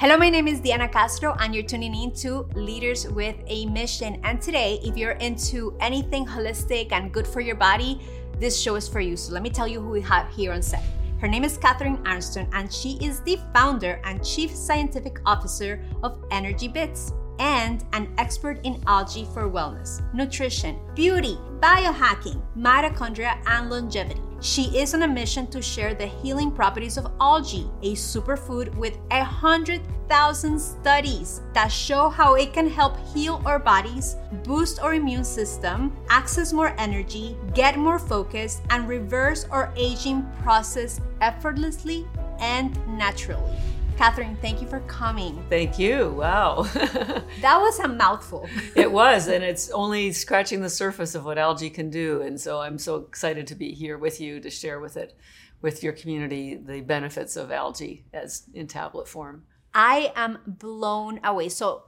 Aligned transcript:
Hello, 0.00 0.16
my 0.16 0.30
name 0.30 0.48
is 0.48 0.60
Diana 0.60 0.88
Castro, 0.88 1.36
and 1.40 1.54
you're 1.54 1.62
tuning 1.62 1.94
in 1.94 2.10
to 2.12 2.48
Leaders 2.54 3.06
with 3.08 3.36
a 3.48 3.66
Mission. 3.66 4.18
And 4.24 4.40
today, 4.40 4.80
if 4.82 4.96
you're 4.96 5.18
into 5.20 5.76
anything 5.78 6.24
holistic 6.24 6.90
and 6.92 7.12
good 7.12 7.26
for 7.26 7.42
your 7.42 7.54
body, 7.54 8.00
this 8.38 8.58
show 8.58 8.76
is 8.76 8.88
for 8.88 9.00
you. 9.00 9.14
So 9.14 9.34
let 9.34 9.42
me 9.42 9.50
tell 9.50 9.68
you 9.68 9.78
who 9.78 9.90
we 9.90 10.00
have 10.00 10.32
here 10.32 10.52
on 10.54 10.62
set. 10.62 10.82
Her 11.18 11.28
name 11.28 11.44
is 11.44 11.58
Catharine 11.58 12.00
Arnston, 12.06 12.48
and 12.54 12.72
she 12.72 12.96
is 13.02 13.20
the 13.20 13.38
founder 13.52 14.00
and 14.04 14.24
chief 14.24 14.56
scientific 14.56 15.20
officer 15.26 15.84
of 16.02 16.24
Energy 16.30 16.66
Bits 16.66 17.12
and 17.38 17.84
an 17.92 18.10
expert 18.16 18.58
in 18.64 18.82
algae 18.86 19.28
for 19.34 19.50
wellness, 19.50 20.00
nutrition, 20.14 20.78
beauty, 20.94 21.36
biohacking, 21.58 22.40
mitochondria, 22.56 23.36
and 23.48 23.68
longevity. 23.68 24.22
She 24.42 24.74
is 24.78 24.94
on 24.94 25.02
a 25.02 25.08
mission 25.08 25.46
to 25.48 25.60
share 25.60 25.92
the 25.92 26.06
healing 26.06 26.50
properties 26.50 26.96
of 26.96 27.12
algae, 27.20 27.70
a 27.82 27.94
superfood 27.94 28.74
with 28.76 28.96
a 29.10 29.22
hundred 29.22 29.82
thousand 30.08 30.58
studies 30.58 31.42
that 31.52 31.68
show 31.68 32.08
how 32.08 32.36
it 32.36 32.54
can 32.54 32.66
help 32.66 32.96
heal 33.12 33.42
our 33.44 33.58
bodies, 33.58 34.16
boost 34.42 34.80
our 34.80 34.94
immune 34.94 35.24
system, 35.24 35.94
access 36.08 36.54
more 36.54 36.74
energy, 36.78 37.36
get 37.54 37.78
more 37.78 37.98
focus, 37.98 38.62
and 38.70 38.88
reverse 38.88 39.44
our 39.50 39.74
aging 39.76 40.26
process 40.42 41.02
effortlessly 41.20 42.08
and 42.38 42.74
naturally. 42.96 43.58
Catharine, 44.00 44.34
thank 44.40 44.62
you 44.62 44.66
for 44.66 44.80
coming. 44.86 45.44
Thank 45.50 45.78
you. 45.78 46.08
Wow. 46.12 46.62
that 46.72 47.58
was 47.60 47.78
a 47.80 47.86
mouthful. 47.86 48.48
it 48.74 48.90
was, 48.90 49.28
and 49.28 49.44
it's 49.44 49.68
only 49.72 50.10
scratching 50.12 50.62
the 50.62 50.70
surface 50.70 51.14
of 51.14 51.26
what 51.26 51.36
algae 51.36 51.68
can 51.68 51.90
do. 51.90 52.22
And 52.22 52.40
so 52.40 52.62
I'm 52.62 52.78
so 52.78 52.96
excited 52.96 53.46
to 53.48 53.54
be 53.54 53.74
here 53.74 53.98
with 53.98 54.18
you 54.18 54.40
to 54.40 54.48
share 54.48 54.80
with 54.80 54.96
it, 54.96 55.18
with 55.60 55.82
your 55.82 55.92
community, 55.92 56.54
the 56.54 56.80
benefits 56.80 57.36
of 57.36 57.52
algae 57.52 58.06
as 58.14 58.44
in 58.54 58.68
tablet 58.68 59.06
form. 59.06 59.44
I 59.74 60.14
am 60.16 60.38
blown 60.46 61.20
away. 61.22 61.50
So 61.50 61.82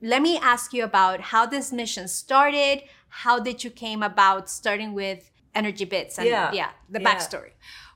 let 0.00 0.22
me 0.22 0.38
ask 0.38 0.72
you 0.72 0.84
about 0.84 1.20
how 1.20 1.44
this 1.44 1.72
mission 1.72 2.06
started. 2.06 2.84
How 3.08 3.40
did 3.40 3.64
you 3.64 3.70
came 3.70 4.04
about 4.04 4.48
starting 4.48 4.94
with 4.94 5.28
Energy 5.56 5.86
Bits 5.86 6.18
and 6.18 6.28
yeah, 6.28 6.52
yeah 6.52 6.70
the 6.88 7.00
yeah. 7.00 7.08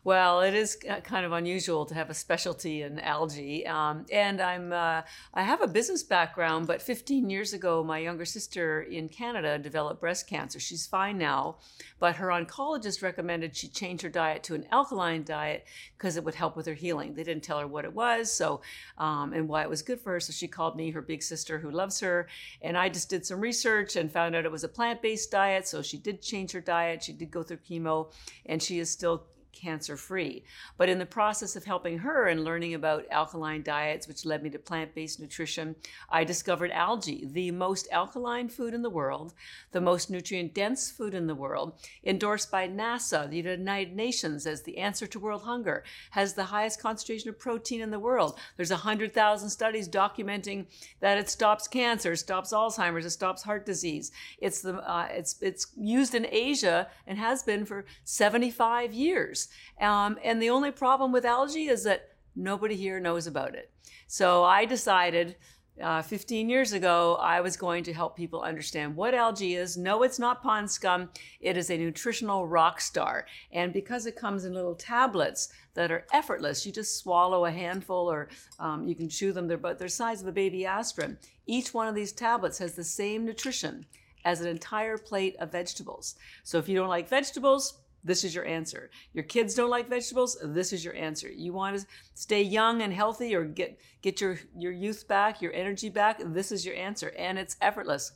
Well, 0.06 0.42
it 0.42 0.54
is 0.54 0.78
kind 1.02 1.26
of 1.26 1.32
unusual 1.32 1.84
to 1.86 1.94
have 1.96 2.10
a 2.10 2.14
specialty 2.14 2.82
in 2.82 3.00
algae, 3.00 3.66
um, 3.66 4.06
and 4.12 4.40
I'm 4.40 4.72
uh, 4.72 5.02
I 5.34 5.42
have 5.42 5.62
a 5.62 5.66
business 5.66 6.04
background. 6.04 6.68
But 6.68 6.80
15 6.80 7.28
years 7.28 7.52
ago, 7.52 7.82
my 7.82 7.98
younger 7.98 8.24
sister 8.24 8.82
in 8.82 9.08
Canada 9.08 9.58
developed 9.58 10.00
breast 10.00 10.28
cancer. 10.28 10.60
She's 10.60 10.86
fine 10.86 11.18
now, 11.18 11.56
but 11.98 12.14
her 12.14 12.28
oncologist 12.28 13.02
recommended 13.02 13.56
she 13.56 13.66
change 13.66 14.02
her 14.02 14.08
diet 14.08 14.44
to 14.44 14.54
an 14.54 14.66
alkaline 14.70 15.24
diet 15.24 15.64
because 15.98 16.16
it 16.16 16.22
would 16.22 16.36
help 16.36 16.54
with 16.56 16.66
her 16.66 16.74
healing. 16.74 17.14
They 17.14 17.24
didn't 17.24 17.42
tell 17.42 17.58
her 17.58 17.66
what 17.66 17.84
it 17.84 17.92
was, 17.92 18.32
so 18.32 18.60
um, 18.98 19.32
and 19.32 19.48
why 19.48 19.62
it 19.62 19.68
was 19.68 19.82
good 19.82 20.00
for 20.00 20.12
her. 20.12 20.20
So 20.20 20.32
she 20.32 20.46
called 20.46 20.76
me, 20.76 20.92
her 20.92 21.02
big 21.02 21.20
sister 21.20 21.58
who 21.58 21.72
loves 21.72 21.98
her, 21.98 22.28
and 22.62 22.78
I 22.78 22.90
just 22.90 23.10
did 23.10 23.26
some 23.26 23.40
research 23.40 23.96
and 23.96 24.12
found 24.12 24.36
out 24.36 24.44
it 24.44 24.52
was 24.52 24.62
a 24.62 24.68
plant-based 24.68 25.32
diet. 25.32 25.66
So 25.66 25.82
she 25.82 25.98
did 25.98 26.22
change 26.22 26.52
her 26.52 26.60
diet. 26.60 27.02
She 27.02 27.12
did 27.12 27.32
go 27.32 27.42
through 27.42 27.58
chemo, 27.68 28.12
and 28.44 28.62
she 28.62 28.78
is 28.78 28.88
still 28.88 29.26
cancer 29.56 29.96
free. 29.96 30.44
But 30.76 30.88
in 30.88 30.98
the 30.98 31.06
process 31.06 31.56
of 31.56 31.64
helping 31.64 31.98
her 31.98 32.26
and 32.26 32.44
learning 32.44 32.74
about 32.74 33.06
alkaline 33.10 33.62
diets, 33.62 34.06
which 34.06 34.24
led 34.24 34.42
me 34.42 34.50
to 34.50 34.58
plant 34.58 34.94
based 34.94 35.18
nutrition, 35.18 35.76
I 36.10 36.24
discovered 36.24 36.70
algae, 36.70 37.26
the 37.30 37.50
most 37.50 37.88
alkaline 37.90 38.48
food 38.48 38.74
in 38.74 38.82
the 38.82 38.90
world, 38.90 39.34
the 39.72 39.80
most 39.80 40.10
nutrient 40.10 40.54
dense 40.54 40.90
food 40.90 41.14
in 41.14 41.26
the 41.26 41.34
world, 41.34 41.74
endorsed 42.04 42.50
by 42.50 42.68
NASA, 42.68 43.28
the 43.28 43.36
United 43.36 43.94
Nations, 43.94 44.46
as 44.46 44.62
the 44.62 44.78
answer 44.78 45.06
to 45.06 45.18
world 45.18 45.42
hunger, 45.42 45.84
has 46.10 46.34
the 46.34 46.44
highest 46.44 46.80
concentration 46.80 47.28
of 47.28 47.38
protein 47.38 47.80
in 47.80 47.90
the 47.90 47.98
world. 47.98 48.38
There's 48.56 48.70
100,000 48.70 49.48
studies 49.48 49.88
documenting 49.88 50.66
that 51.00 51.18
it 51.18 51.30
stops 51.30 51.66
cancer, 51.66 52.14
stops 52.16 52.52
Alzheimer's, 52.52 53.06
it 53.06 53.10
stops 53.10 53.42
heart 53.42 53.64
disease. 53.66 54.12
It's, 54.38 54.60
the, 54.60 54.74
uh, 54.88 55.08
it's, 55.10 55.36
it's 55.40 55.68
used 55.76 56.14
in 56.14 56.26
Asia 56.30 56.88
and 57.06 57.18
has 57.18 57.42
been 57.42 57.64
for 57.64 57.84
75 58.04 58.92
years. 58.92 59.45
Um, 59.80 60.18
and 60.22 60.40
the 60.40 60.50
only 60.50 60.70
problem 60.70 61.12
with 61.12 61.24
algae 61.24 61.68
is 61.68 61.84
that 61.84 62.10
nobody 62.34 62.76
here 62.76 63.00
knows 63.00 63.26
about 63.26 63.54
it. 63.54 63.70
So 64.06 64.44
I 64.44 64.64
decided 64.64 65.36
uh, 65.82 66.00
15 66.00 66.48
years 66.48 66.72
ago, 66.72 67.16
I 67.20 67.40
was 67.40 67.56
going 67.56 67.84
to 67.84 67.92
help 67.92 68.16
people 68.16 68.40
understand 68.40 68.96
what 68.96 69.14
algae 69.14 69.56
is. 69.56 69.76
No, 69.76 70.02
it's 70.02 70.18
not 70.18 70.42
pond 70.42 70.70
scum. 70.70 71.10
It 71.40 71.56
is 71.56 71.70
a 71.70 71.76
nutritional 71.76 72.46
rock 72.46 72.80
star. 72.80 73.26
And 73.52 73.72
because 73.72 74.06
it 74.06 74.16
comes 74.16 74.46
in 74.46 74.54
little 74.54 74.74
tablets 74.74 75.50
that 75.74 75.90
are 75.90 76.06
effortless, 76.14 76.64
you 76.64 76.72
just 76.72 76.98
swallow 76.98 77.44
a 77.44 77.50
handful 77.50 78.10
or 78.10 78.28
um, 78.58 78.88
you 78.88 78.94
can 78.94 79.08
chew 79.08 79.32
them, 79.32 79.48
they're, 79.48 79.58
they're 79.58 79.74
the 79.74 79.88
size 79.88 80.22
of 80.22 80.28
a 80.28 80.32
baby 80.32 80.64
aspirin. 80.64 81.18
Each 81.46 81.74
one 81.74 81.88
of 81.88 81.94
these 81.94 82.12
tablets 82.12 82.58
has 82.58 82.74
the 82.74 82.84
same 82.84 83.26
nutrition 83.26 83.84
as 84.24 84.40
an 84.40 84.48
entire 84.48 84.96
plate 84.96 85.36
of 85.38 85.52
vegetables. 85.52 86.16
So 86.42 86.58
if 86.58 86.68
you 86.68 86.76
don't 86.76 86.88
like 86.88 87.08
vegetables, 87.08 87.74
this 88.06 88.22
is 88.22 88.34
your 88.34 88.46
answer. 88.46 88.88
Your 89.12 89.24
kids 89.24 89.54
don't 89.54 89.68
like 89.68 89.88
vegetables, 89.88 90.38
this 90.42 90.72
is 90.72 90.84
your 90.84 90.94
answer. 90.94 91.28
You 91.28 91.52
want 91.52 91.78
to 91.78 91.86
stay 92.14 92.42
young 92.42 92.82
and 92.82 92.92
healthy 92.92 93.34
or 93.34 93.44
get 93.44 93.78
get 94.00 94.20
your 94.20 94.38
your 94.56 94.72
youth 94.72 95.08
back, 95.08 95.42
your 95.42 95.52
energy 95.52 95.88
back, 95.88 96.20
this 96.24 96.52
is 96.52 96.64
your 96.64 96.76
answer 96.76 97.12
and 97.18 97.38
it's 97.38 97.56
effortless. 97.60 98.12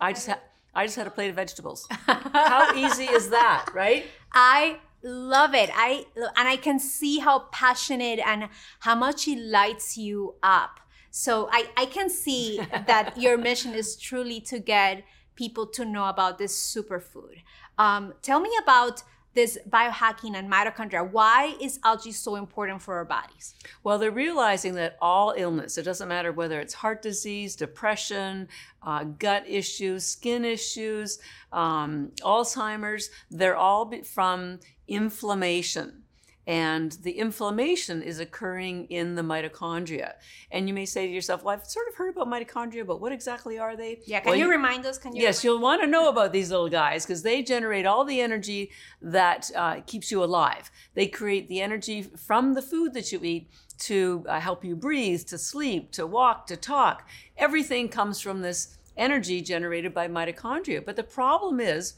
I 0.00 0.12
just 0.12 0.26
had 0.26 0.40
I 0.74 0.84
just 0.86 0.96
had 0.96 1.06
a 1.06 1.10
plate 1.10 1.30
of 1.30 1.36
vegetables. 1.36 1.86
how 1.90 2.74
easy 2.74 3.04
is 3.04 3.30
that, 3.30 3.70
right? 3.72 4.04
I 4.32 4.80
love 5.02 5.54
it. 5.54 5.70
I 5.72 6.04
and 6.36 6.48
I 6.48 6.56
can 6.56 6.78
see 6.80 7.20
how 7.20 7.46
passionate 7.52 8.18
and 8.18 8.48
how 8.80 8.96
much 8.96 9.28
it 9.28 9.38
lights 9.38 9.96
you 9.96 10.34
up. 10.42 10.80
So 11.10 11.48
I 11.52 11.68
I 11.76 11.86
can 11.86 12.10
see 12.10 12.60
that 12.86 13.14
your 13.16 13.38
mission 13.38 13.72
is 13.72 13.96
truly 13.96 14.40
to 14.42 14.58
get 14.58 15.04
people 15.36 15.66
to 15.66 15.84
know 15.84 16.06
about 16.06 16.38
this 16.38 16.54
superfood. 16.74 17.42
Um, 17.78 18.14
tell 18.22 18.40
me 18.40 18.50
about 18.62 19.02
this 19.36 19.58
biohacking 19.68 20.34
and 20.34 20.50
mitochondria. 20.50 21.08
Why 21.08 21.54
is 21.60 21.78
algae 21.84 22.10
so 22.10 22.36
important 22.36 22.80
for 22.80 22.96
our 22.96 23.04
bodies? 23.04 23.54
Well, 23.84 23.98
they're 23.98 24.10
realizing 24.10 24.74
that 24.76 24.96
all 25.00 25.34
illness, 25.36 25.76
it 25.76 25.82
doesn't 25.82 26.08
matter 26.08 26.32
whether 26.32 26.58
it's 26.58 26.72
heart 26.72 27.02
disease, 27.02 27.54
depression, 27.54 28.48
uh, 28.82 29.04
gut 29.04 29.44
issues, 29.46 30.04
skin 30.06 30.44
issues, 30.44 31.18
um, 31.52 32.12
Alzheimer's, 32.22 33.10
they're 33.30 33.56
all 33.56 33.92
from 34.04 34.58
inflammation 34.88 36.02
and 36.46 36.92
the 37.02 37.12
inflammation 37.12 38.02
is 38.02 38.20
occurring 38.20 38.86
in 38.86 39.16
the 39.16 39.22
mitochondria. 39.22 40.12
And 40.50 40.68
you 40.68 40.74
may 40.74 40.86
say 40.86 41.06
to 41.06 41.12
yourself, 41.12 41.42
"Well, 41.42 41.54
I've 41.54 41.66
sort 41.66 41.88
of 41.88 41.96
heard 41.96 42.14
about 42.14 42.28
mitochondria, 42.28 42.86
but 42.86 43.00
what 43.00 43.12
exactly 43.12 43.58
are 43.58 43.76
they?" 43.76 44.00
Yeah, 44.06 44.20
can 44.20 44.30
well, 44.30 44.38
you, 44.38 44.44
you, 44.44 44.50
remind 44.50 44.86
us? 44.86 44.98
Can 44.98 45.16
you? 45.16 45.22
Yes, 45.22 45.42
you'll 45.42 45.60
want 45.60 45.80
to 45.82 45.86
know 45.86 46.08
about 46.08 46.32
these 46.32 46.50
little 46.50 46.68
guys 46.68 47.04
because 47.04 47.22
they 47.22 47.42
generate 47.42 47.86
all 47.86 48.04
the 48.04 48.20
energy 48.20 48.70
that 49.02 49.50
uh, 49.56 49.80
keeps 49.86 50.10
you 50.10 50.22
alive. 50.22 50.70
They 50.94 51.06
create 51.06 51.48
the 51.48 51.60
energy 51.60 52.02
from 52.02 52.54
the 52.54 52.62
food 52.62 52.94
that 52.94 53.10
you 53.10 53.20
eat 53.22 53.50
to 53.78 54.24
uh, 54.28 54.40
help 54.40 54.64
you 54.64 54.76
breathe, 54.76 55.24
to 55.26 55.38
sleep, 55.38 55.92
to 55.92 56.06
walk, 56.06 56.46
to 56.46 56.56
talk. 56.56 57.08
Everything 57.36 57.88
comes 57.88 58.20
from 58.20 58.40
this 58.40 58.76
energy 58.96 59.40
generated 59.40 59.92
by 59.92 60.08
mitochondria. 60.08 60.84
But 60.84 60.96
the 60.96 61.02
problem 61.02 61.60
is 61.60 61.94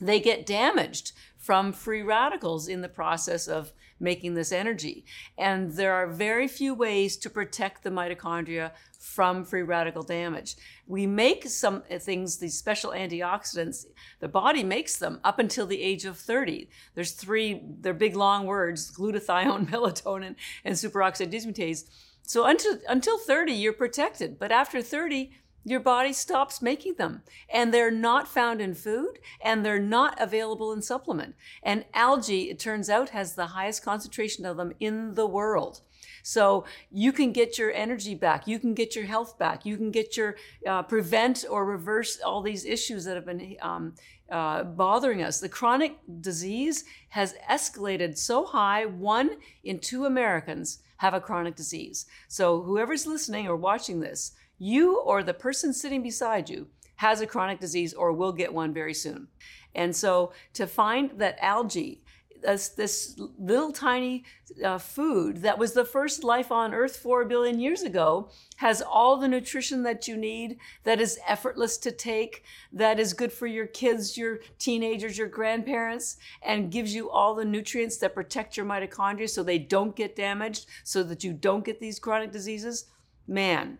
they 0.00 0.20
get 0.20 0.46
damaged 0.46 1.12
from 1.46 1.72
free 1.72 2.02
radicals 2.02 2.66
in 2.66 2.80
the 2.80 2.88
process 2.88 3.46
of 3.46 3.72
making 4.00 4.34
this 4.34 4.50
energy. 4.50 5.04
And 5.38 5.70
there 5.70 5.94
are 5.94 6.08
very 6.08 6.48
few 6.48 6.74
ways 6.74 7.16
to 7.18 7.30
protect 7.30 7.84
the 7.84 7.90
mitochondria 7.90 8.72
from 8.98 9.44
free 9.44 9.62
radical 9.62 10.02
damage. 10.02 10.56
We 10.88 11.06
make 11.06 11.46
some 11.48 11.84
uh, 11.88 12.00
things, 12.00 12.38
these 12.38 12.58
special 12.58 12.90
antioxidants, 12.90 13.86
the 14.18 14.26
body 14.26 14.64
makes 14.64 14.96
them 14.96 15.20
up 15.22 15.38
until 15.38 15.66
the 15.66 15.80
age 15.80 16.04
of 16.04 16.18
30. 16.18 16.68
There's 16.96 17.12
three, 17.12 17.62
they're 17.80 17.94
big 17.94 18.16
long 18.16 18.46
words 18.46 18.90
glutathione, 18.90 19.66
melatonin, 19.70 20.34
and 20.64 20.74
superoxide 20.74 21.30
dismutase. 21.32 21.84
So 22.22 22.46
until, 22.46 22.78
until 22.88 23.18
30, 23.18 23.52
you're 23.52 23.72
protected. 23.72 24.36
But 24.40 24.50
after 24.50 24.82
30, 24.82 25.30
your 25.66 25.80
body 25.80 26.12
stops 26.12 26.62
making 26.62 26.94
them 26.94 27.22
and 27.52 27.74
they're 27.74 27.90
not 27.90 28.28
found 28.28 28.60
in 28.60 28.72
food 28.72 29.18
and 29.40 29.66
they're 29.66 29.80
not 29.80 30.16
available 30.20 30.72
in 30.72 30.80
supplement. 30.80 31.34
And 31.60 31.84
algae 31.92 32.50
it 32.50 32.60
turns 32.60 32.88
out 32.88 33.08
has 33.08 33.34
the 33.34 33.48
highest 33.48 33.84
concentration 33.84 34.46
of 34.46 34.56
them 34.56 34.72
in 34.78 35.14
the 35.14 35.26
world. 35.26 35.80
So 36.22 36.66
you 36.92 37.10
can 37.10 37.32
get 37.32 37.58
your 37.58 37.72
energy 37.72 38.14
back. 38.14 38.46
You 38.46 38.60
can 38.60 38.74
get 38.74 38.94
your 38.94 39.06
health 39.06 39.38
back. 39.38 39.66
You 39.66 39.76
can 39.76 39.90
get 39.90 40.16
your 40.16 40.36
uh, 40.64 40.84
prevent 40.84 41.44
or 41.50 41.64
reverse 41.64 42.20
all 42.20 42.42
these 42.42 42.64
issues 42.64 43.04
that 43.04 43.16
have 43.16 43.26
been 43.26 43.56
um, 43.60 43.94
uh, 44.30 44.62
bothering 44.62 45.20
us. 45.20 45.40
The 45.40 45.48
chronic 45.48 45.96
disease 46.20 46.84
has 47.08 47.34
escalated 47.50 48.16
so 48.16 48.44
high 48.44 48.86
one 48.86 49.38
in 49.64 49.80
two 49.80 50.04
americans 50.04 50.78
have 50.98 51.14
a 51.14 51.20
chronic 51.20 51.56
disease. 51.56 52.06
So 52.28 52.62
whoever's 52.62 53.06
listening 53.06 53.48
or 53.48 53.56
watching 53.56 54.00
this 54.00 54.32
you 54.58 55.00
or 55.00 55.22
the 55.22 55.34
person 55.34 55.72
sitting 55.72 56.02
beside 56.02 56.48
you 56.48 56.68
has 56.96 57.20
a 57.20 57.26
chronic 57.26 57.60
disease 57.60 57.92
or 57.92 58.12
will 58.12 58.32
get 58.32 58.52
one 58.52 58.72
very 58.72 58.94
soon. 58.94 59.28
And 59.74 59.94
so 59.94 60.32
to 60.54 60.66
find 60.66 61.10
that 61.18 61.38
algae 61.40 62.02
this, 62.42 62.68
this 62.68 63.18
little 63.38 63.72
tiny 63.72 64.24
uh, 64.64 64.78
food 64.78 65.38
that 65.38 65.58
was 65.58 65.72
the 65.72 65.84
first 65.84 66.22
life 66.22 66.52
on 66.52 66.74
earth 66.74 66.96
4 66.96 67.24
billion 67.24 67.58
years 67.58 67.82
ago 67.82 68.30
has 68.56 68.82
all 68.82 69.16
the 69.16 69.28
nutrition 69.28 69.82
that 69.82 70.06
you 70.06 70.16
need 70.16 70.58
that 70.84 71.00
is 71.00 71.18
effortless 71.26 71.76
to 71.78 71.90
take 71.90 72.44
that 72.72 73.00
is 73.00 73.12
good 73.12 73.32
for 73.32 73.46
your 73.46 73.66
kids 73.66 74.16
your 74.16 74.38
teenagers 74.58 75.18
your 75.18 75.28
grandparents 75.28 76.18
and 76.42 76.70
gives 76.70 76.94
you 76.94 77.10
all 77.10 77.34
the 77.34 77.44
nutrients 77.44 77.96
that 77.98 78.14
protect 78.14 78.56
your 78.56 78.66
mitochondria 78.66 79.28
so 79.28 79.42
they 79.42 79.58
don't 79.58 79.96
get 79.96 80.16
damaged 80.16 80.66
so 80.84 81.02
that 81.02 81.24
you 81.24 81.32
don't 81.32 81.64
get 81.64 81.80
these 81.80 81.98
chronic 81.98 82.30
diseases 82.30 82.86
man 83.26 83.78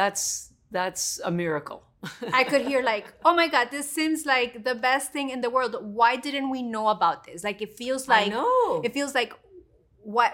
that's 0.00 0.52
that's 0.70 1.04
a 1.24 1.30
miracle 1.42 1.80
I 2.32 2.44
could 2.44 2.62
hear 2.62 2.80
like, 2.80 3.06
oh 3.24 3.34
my 3.34 3.48
god, 3.48 3.72
this 3.72 3.90
seems 3.90 4.24
like 4.24 4.64
the 4.64 4.74
best 4.74 5.12
thing 5.12 5.30
in 5.30 5.40
the 5.40 5.50
world. 5.50 5.76
Why 5.80 6.14
didn't 6.14 6.48
we 6.50 6.62
know 6.62 6.88
about 6.88 7.24
this? 7.24 7.42
Like 7.42 7.60
it 7.60 7.76
feels 7.76 8.06
like 8.06 8.32
it 8.84 8.92
feels 8.92 9.14
like 9.14 9.32
what 10.04 10.32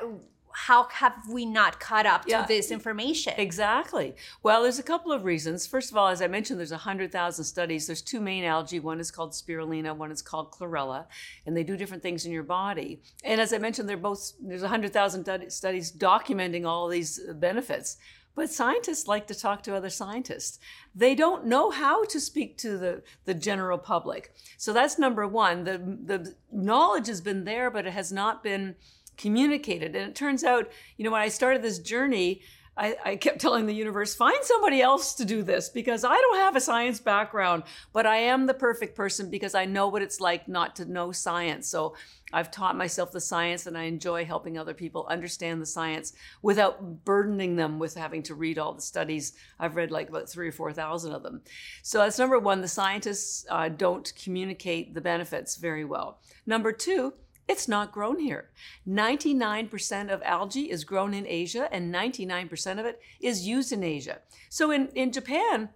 how 0.55 0.85
have 0.85 1.15
we 1.29 1.45
not 1.45 1.81
caught 1.81 2.07
up 2.07 2.25
yeah, 2.29 2.43
to 2.43 2.49
this 2.49 2.71
information? 2.71 3.33
Exactly. 3.37 4.15
Well, 4.43 4.63
there's 4.63 4.79
a 4.79 4.85
couple 4.85 5.11
of 5.11 5.25
reasons. 5.25 5.67
First 5.67 5.91
of 5.91 5.97
all, 5.97 6.09
as 6.09 6.23
I 6.23 6.29
mentioned, 6.29 6.61
there's 6.61 6.71
100,000 6.71 7.45
studies. 7.45 7.89
There's 7.89 8.03
two 8.03 8.21
main 8.21 8.45
algae. 8.45 8.79
One 8.79 9.01
is 9.01 9.11
called 9.11 9.33
spirulina, 9.33 9.97
one 9.97 10.13
is 10.13 10.23
called 10.23 10.53
chlorella, 10.53 11.07
and 11.45 11.57
they 11.57 11.65
do 11.65 11.77
different 11.77 12.05
things 12.05 12.25
in 12.25 12.31
your 12.31 12.45
body. 12.45 13.03
And 13.25 13.41
as 13.41 13.53
I 13.53 13.59
mentioned, 13.59 13.89
they're 13.89 13.97
both, 13.97 14.33
there's 14.41 14.63
100,000 14.63 15.51
studies 15.51 15.91
documenting 15.91 16.67
all 16.67 16.87
these 16.87 17.21
benefits. 17.35 17.97
But 18.35 18.51
scientists 18.51 19.07
like 19.07 19.27
to 19.29 19.35
talk 19.35 19.63
to 19.63 19.77
other 19.77 19.91
scientists. 19.91 20.59
They 20.95 21.15
don't 21.15 21.47
know 21.47 21.71
how 21.71 22.05
to 22.07 22.21
speak 22.21 22.59
to 22.59 22.77
the, 22.77 23.03
the 23.25 23.35
general 23.35 23.79
public. 23.79 24.35
So 24.57 24.73
that's 24.73 24.99
number 24.99 25.27
one. 25.27 25.65
The, 25.65 25.79
the 25.79 26.35
knowledge 26.51 27.07
has 27.07 27.21
been 27.21 27.45
there, 27.45 27.71
but 27.71 27.87
it 27.87 27.93
has 27.93 28.13
not 28.13 28.43
been 28.43 28.75
communicated. 29.17 29.95
And 29.95 30.11
it 30.11 30.15
turns 30.17 30.43
out, 30.43 30.69
you 30.97 31.05
know, 31.05 31.13
when 31.13 31.21
I 31.21 31.29
started 31.29 31.63
this 31.63 31.79
journey, 31.79 32.43
I, 32.77 32.97
I, 33.05 33.17
kept 33.17 33.41
telling 33.41 33.67
the 33.67 33.75
universe, 33.75 34.15
find 34.15 34.39
somebody 34.43 34.83
else 34.83 35.15
to 35.15 35.25
do 35.25 35.43
this 35.43 35.69
because 35.69 36.05
I 36.05 36.17
don't 36.17 36.39
have 36.39 36.57
a 36.57 36.61
science 36.61 36.99
background, 36.99 37.63
but 37.93 38.05
I 38.05 38.17
am 38.17 38.47
the 38.47 38.55
perfect 38.55 38.97
person 38.97 39.31
because 39.31 39.55
I 39.55 39.65
know 39.65 39.89
what 39.89 40.03
it's 40.03 40.21
like 40.21 40.49
not 40.49 40.75
to 40.77 40.85
know 40.85 41.13
science. 41.13 41.69
So 41.69 41.95
I've 42.33 42.51
taught 42.51 42.77
myself 42.77 43.13
the 43.13 43.21
science 43.21 43.67
and 43.67 43.79
I 43.79 43.85
enjoy 43.85 44.25
helping 44.25 44.59
other 44.59 44.75
people 44.75 45.07
understand 45.09 45.63
the 45.63 45.67
science 45.67 46.15
without 46.43 47.05
burdening 47.05 47.55
them 47.55 47.79
with 47.79 47.95
having 47.95 48.25
to 48.25 48.35
read 48.35 48.59
all 48.59 48.75
the 48.75 48.83
studies. 48.83 49.35
I've 49.61 49.77
read 49.77 49.93
like 49.93 50.09
about 50.09 50.29
three 50.29 50.49
or 50.49 50.53
4,000 50.53 51.13
of 51.13 51.23
them. 51.23 51.43
So 51.83 51.99
that's 51.99 52.19
number 52.19 52.41
one. 52.41 52.61
The 52.61 52.69
scientists 52.69 53.47
uh, 53.49 53.69
don't 53.69 54.13
communicate 54.21 54.95
the 54.95 55.01
benefits 55.01 55.57
very 55.57 55.85
well. 55.85 56.19
Number 56.45 56.73
two, 56.73 57.15
it's 57.47 57.69
not 57.69 57.93
grown 57.93 58.19
here. 58.19 58.49
99% 58.89 60.13
of 60.13 60.23
algae 60.23 60.71
is 60.71 60.85
grown 60.85 61.13
in 61.13 61.27
Asia, 61.27 61.69
and 61.73 61.95
99% 61.95 62.81
of 62.81 62.87
it 62.87 63.01
is 63.21 63.47
used 63.47 63.73
in 63.73 63.83
Asia. 63.85 64.19
So 64.49 64.71
in, 64.71 64.89
in 64.89 65.13
Japan, 65.13 65.69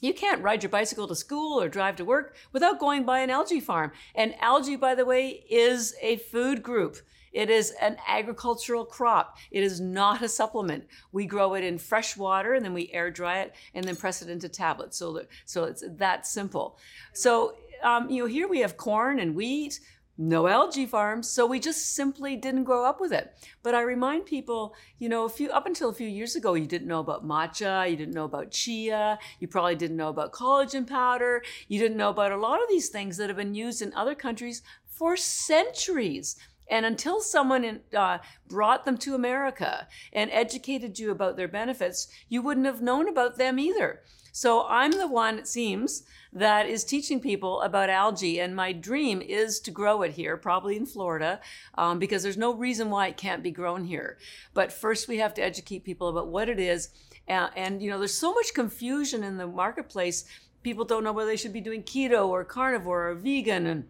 you 0.00 0.12
can't 0.12 0.42
ride 0.42 0.62
your 0.62 0.70
bicycle 0.70 1.08
to 1.08 1.14
school 1.14 1.60
or 1.60 1.68
drive 1.68 1.96
to 1.96 2.04
work 2.04 2.36
without 2.52 2.78
going 2.78 3.04
by 3.04 3.20
an 3.20 3.30
algae 3.30 3.60
farm. 3.60 3.92
And 4.14 4.34
algae, 4.40 4.76
by 4.76 4.94
the 4.94 5.06
way, 5.06 5.44
is 5.48 5.94
a 6.02 6.16
food 6.16 6.62
group. 6.62 6.98
It 7.32 7.50
is 7.50 7.72
an 7.82 7.96
agricultural 8.06 8.84
crop. 8.86 9.36
It 9.50 9.62
is 9.62 9.80
not 9.80 10.22
a 10.22 10.28
supplement. 10.28 10.86
We 11.12 11.26
grow 11.26 11.54
it 11.54 11.64
in 11.64 11.76
fresh 11.76 12.16
water 12.16 12.54
and 12.54 12.64
then 12.64 12.72
we 12.72 12.90
air 12.92 13.10
dry 13.10 13.40
it 13.40 13.54
and 13.74 13.84
then 13.84 13.96
press 13.96 14.22
it 14.22 14.30
into 14.30 14.48
tablets. 14.48 14.96
So, 14.96 15.22
so 15.44 15.64
it's 15.64 15.84
that 15.86 16.26
simple. 16.26 16.78
So, 17.12 17.56
um, 17.82 18.08
you 18.08 18.22
know, 18.22 18.26
here 18.26 18.48
we 18.48 18.60
have 18.60 18.78
corn 18.78 19.18
and 19.18 19.34
wheat 19.34 19.80
no 20.18 20.46
algae 20.46 20.86
farms 20.86 21.28
so 21.28 21.46
we 21.46 21.60
just 21.60 21.94
simply 21.94 22.36
didn't 22.36 22.64
grow 22.64 22.84
up 22.84 23.00
with 23.00 23.12
it 23.12 23.34
but 23.62 23.74
i 23.74 23.80
remind 23.82 24.24
people 24.24 24.74
you 24.98 25.08
know 25.08 25.24
a 25.24 25.28
few 25.28 25.50
up 25.50 25.66
until 25.66 25.90
a 25.90 25.94
few 25.94 26.08
years 26.08 26.34
ago 26.36 26.54
you 26.54 26.66
didn't 26.66 26.88
know 26.88 27.00
about 27.00 27.26
matcha 27.26 27.88
you 27.90 27.96
didn't 27.96 28.14
know 28.14 28.24
about 28.24 28.50
chia 28.50 29.18
you 29.40 29.46
probably 29.46 29.74
didn't 29.74 29.96
know 29.96 30.08
about 30.08 30.32
collagen 30.32 30.86
powder 30.86 31.42
you 31.68 31.78
didn't 31.78 31.96
know 31.96 32.10
about 32.10 32.32
a 32.32 32.36
lot 32.36 32.62
of 32.62 32.68
these 32.68 32.88
things 32.88 33.16
that 33.16 33.28
have 33.28 33.36
been 33.36 33.54
used 33.54 33.82
in 33.82 33.92
other 33.94 34.14
countries 34.14 34.62
for 34.86 35.16
centuries 35.16 36.36
and 36.68 36.84
until 36.84 37.20
someone 37.20 37.64
in, 37.64 37.80
uh, 37.96 38.18
brought 38.48 38.84
them 38.84 38.98
to 38.98 39.14
America 39.14 39.86
and 40.12 40.30
educated 40.32 40.98
you 40.98 41.10
about 41.10 41.36
their 41.36 41.48
benefits, 41.48 42.08
you 42.28 42.42
wouldn't 42.42 42.66
have 42.66 42.82
known 42.82 43.08
about 43.08 43.38
them 43.38 43.58
either. 43.58 44.02
So 44.32 44.66
I'm 44.66 44.90
the 44.90 45.08
one, 45.08 45.38
it 45.38 45.48
seems, 45.48 46.02
that 46.36 46.66
is 46.66 46.84
teaching 46.84 47.18
people 47.18 47.62
about 47.62 47.88
algae. 47.88 48.40
And 48.40 48.54
my 48.54 48.70
dream 48.70 49.22
is 49.22 49.58
to 49.60 49.70
grow 49.70 50.02
it 50.02 50.12
here, 50.12 50.36
probably 50.36 50.76
in 50.76 50.84
Florida, 50.84 51.40
um, 51.76 51.98
because 51.98 52.22
there's 52.22 52.36
no 52.36 52.52
reason 52.52 52.90
why 52.90 53.06
it 53.06 53.16
can't 53.16 53.42
be 53.42 53.50
grown 53.50 53.86
here. 53.86 54.18
But 54.52 54.70
first, 54.70 55.08
we 55.08 55.16
have 55.16 55.32
to 55.34 55.42
educate 55.42 55.82
people 55.82 56.08
about 56.08 56.28
what 56.28 56.50
it 56.50 56.60
is. 56.60 56.90
Uh, 57.26 57.48
and, 57.56 57.80
you 57.80 57.90
know, 57.90 57.98
there's 57.98 58.14
so 58.14 58.34
much 58.34 58.52
confusion 58.54 59.24
in 59.24 59.38
the 59.38 59.46
marketplace. 59.46 60.26
People 60.62 60.84
don't 60.84 61.02
know 61.02 61.12
whether 61.12 61.30
they 61.30 61.36
should 61.36 61.54
be 61.54 61.62
doing 61.62 61.82
keto 61.82 62.28
or 62.28 62.44
carnivore 62.44 63.08
or 63.08 63.14
vegan. 63.14 63.66
And 63.66 63.88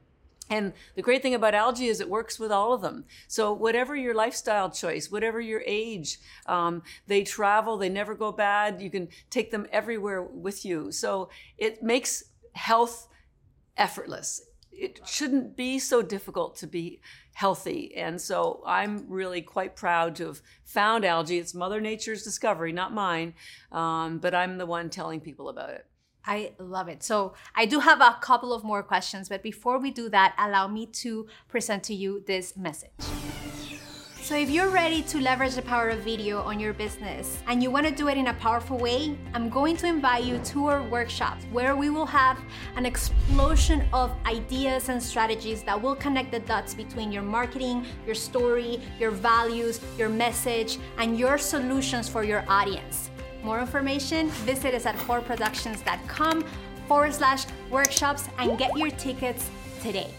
and 0.48 0.74
the 0.94 1.02
great 1.02 1.22
thing 1.22 1.34
about 1.34 1.54
algae 1.54 1.88
is 1.88 2.00
it 2.00 2.08
works 2.08 2.38
with 2.38 2.52
all 2.52 2.72
of 2.72 2.80
them. 2.80 3.04
So, 3.26 3.52
whatever 3.52 3.96
your 3.96 4.14
lifestyle 4.14 4.70
choice, 4.70 5.10
whatever 5.10 5.40
your 5.40 5.62
age, 5.66 6.18
um, 6.46 6.82
they 7.08 7.24
travel, 7.24 7.76
they 7.76 7.88
never 7.88 8.14
go 8.14 8.30
bad. 8.30 8.80
You 8.80 8.90
can 8.90 9.08
take 9.28 9.50
them 9.50 9.66
everywhere 9.72 10.22
with 10.22 10.64
you. 10.64 10.92
So, 10.92 11.30
it 11.58 11.82
makes 11.82 12.22
health 12.56 13.08
effortless. 13.76 14.42
It 14.72 15.00
shouldn't 15.06 15.56
be 15.56 15.78
so 15.78 16.02
difficult 16.02 16.56
to 16.56 16.66
be 16.66 17.00
healthy. 17.34 17.94
And 17.96 18.20
so, 18.20 18.62
I'm 18.66 19.06
really 19.08 19.40
quite 19.40 19.74
proud 19.76 20.16
to 20.16 20.26
have 20.26 20.42
found 20.64 21.04
algae. 21.04 21.38
It's 21.38 21.54
Mother 21.54 21.80
Nature's 21.80 22.22
discovery, 22.22 22.72
not 22.72 22.92
mine. 22.92 23.34
Um, 23.72 24.18
but 24.18 24.34
I'm 24.34 24.58
the 24.58 24.66
one 24.66 24.90
telling 24.90 25.20
people 25.20 25.48
about 25.48 25.70
it. 25.70 25.86
I 26.26 26.52
love 26.58 26.88
it. 26.88 27.02
So 27.04 27.34
I 27.54 27.66
do 27.66 27.80
have 27.80 28.00
a 28.00 28.18
couple 28.20 28.52
of 28.52 28.64
more 28.64 28.82
questions, 28.82 29.28
but 29.28 29.42
before 29.42 29.78
we 29.78 29.92
do 29.92 30.08
that, 30.08 30.34
allow 30.38 30.66
me 30.66 30.86
to 30.86 31.28
present 31.48 31.84
to 31.84 31.94
you 31.94 32.24
this 32.26 32.56
message. 32.56 32.90
So 34.26 34.34
if 34.34 34.50
you're 34.50 34.70
ready 34.70 35.02
to 35.02 35.20
leverage 35.20 35.54
the 35.54 35.62
power 35.62 35.90
of 35.90 36.00
video 36.00 36.40
on 36.40 36.58
your 36.58 36.72
business 36.72 37.40
and 37.46 37.62
you 37.62 37.70
want 37.70 37.86
to 37.86 37.94
do 37.94 38.08
it 38.08 38.18
in 38.18 38.26
a 38.26 38.34
powerful 38.34 38.76
way, 38.76 39.16
I'm 39.34 39.48
going 39.48 39.76
to 39.76 39.86
invite 39.86 40.24
you 40.24 40.40
to 40.46 40.66
our 40.66 40.82
workshop 40.82 41.38
where 41.52 41.76
we 41.76 41.90
will 41.90 42.06
have 42.06 42.36
an 42.74 42.84
explosion 42.84 43.86
of 43.92 44.10
ideas 44.26 44.88
and 44.88 45.00
strategies 45.00 45.62
that 45.62 45.80
will 45.80 45.94
connect 45.94 46.32
the 46.32 46.40
dots 46.40 46.74
between 46.74 47.12
your 47.12 47.22
marketing, 47.22 47.86
your 48.04 48.16
story, 48.16 48.80
your 48.98 49.12
values, 49.12 49.80
your 49.96 50.08
message, 50.08 50.78
and 50.98 51.16
your 51.16 51.38
solutions 51.38 52.08
for 52.08 52.24
your 52.24 52.44
audience 52.48 53.10
more 53.44 53.60
information, 53.60 54.28
visit 54.44 54.74
us 54.74 54.86
at 54.86 54.96
forproductions.com 54.96 56.44
forward 56.88 57.14
slash 57.14 57.46
workshops 57.70 58.28
and 58.38 58.58
get 58.58 58.76
your 58.76 58.90
tickets 58.90 59.48
today. 59.80 60.12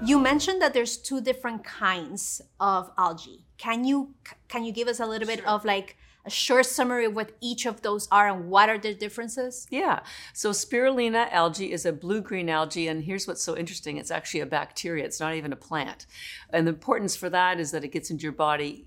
You 0.00 0.20
mentioned 0.20 0.62
that 0.62 0.74
there's 0.74 0.96
two 0.96 1.20
different 1.20 1.64
kinds 1.64 2.40
of 2.60 2.90
algae. 2.96 3.44
Can 3.56 3.84
you 3.84 4.14
can 4.48 4.64
you 4.64 4.72
give 4.72 4.86
us 4.86 5.00
a 5.00 5.06
little 5.06 5.26
sure. 5.26 5.36
bit 5.36 5.46
of 5.46 5.64
like 5.64 5.96
a 6.24 6.30
short 6.30 6.66
summary 6.66 7.06
of 7.06 7.14
what 7.14 7.32
each 7.40 7.66
of 7.66 7.82
those 7.82 8.06
are 8.12 8.28
and 8.28 8.48
what 8.48 8.68
are 8.68 8.78
the 8.78 8.94
differences? 8.94 9.66
Yeah. 9.70 10.00
So 10.34 10.50
spirulina 10.50 11.30
algae 11.32 11.72
is 11.72 11.84
a 11.86 11.92
blue-green 11.92 12.48
algae, 12.48 12.86
and 12.86 13.02
here's 13.02 13.26
what's 13.26 13.42
so 13.42 13.56
interesting: 13.56 13.96
it's 13.96 14.10
actually 14.10 14.40
a 14.40 14.46
bacteria. 14.46 15.04
It's 15.04 15.20
not 15.20 15.34
even 15.34 15.52
a 15.52 15.56
plant. 15.56 16.06
And 16.50 16.66
the 16.66 16.72
importance 16.72 17.16
for 17.16 17.30
that 17.30 17.58
is 17.58 17.72
that 17.72 17.82
it 17.82 17.88
gets 17.88 18.10
into 18.10 18.22
your 18.22 18.32
body 18.32 18.86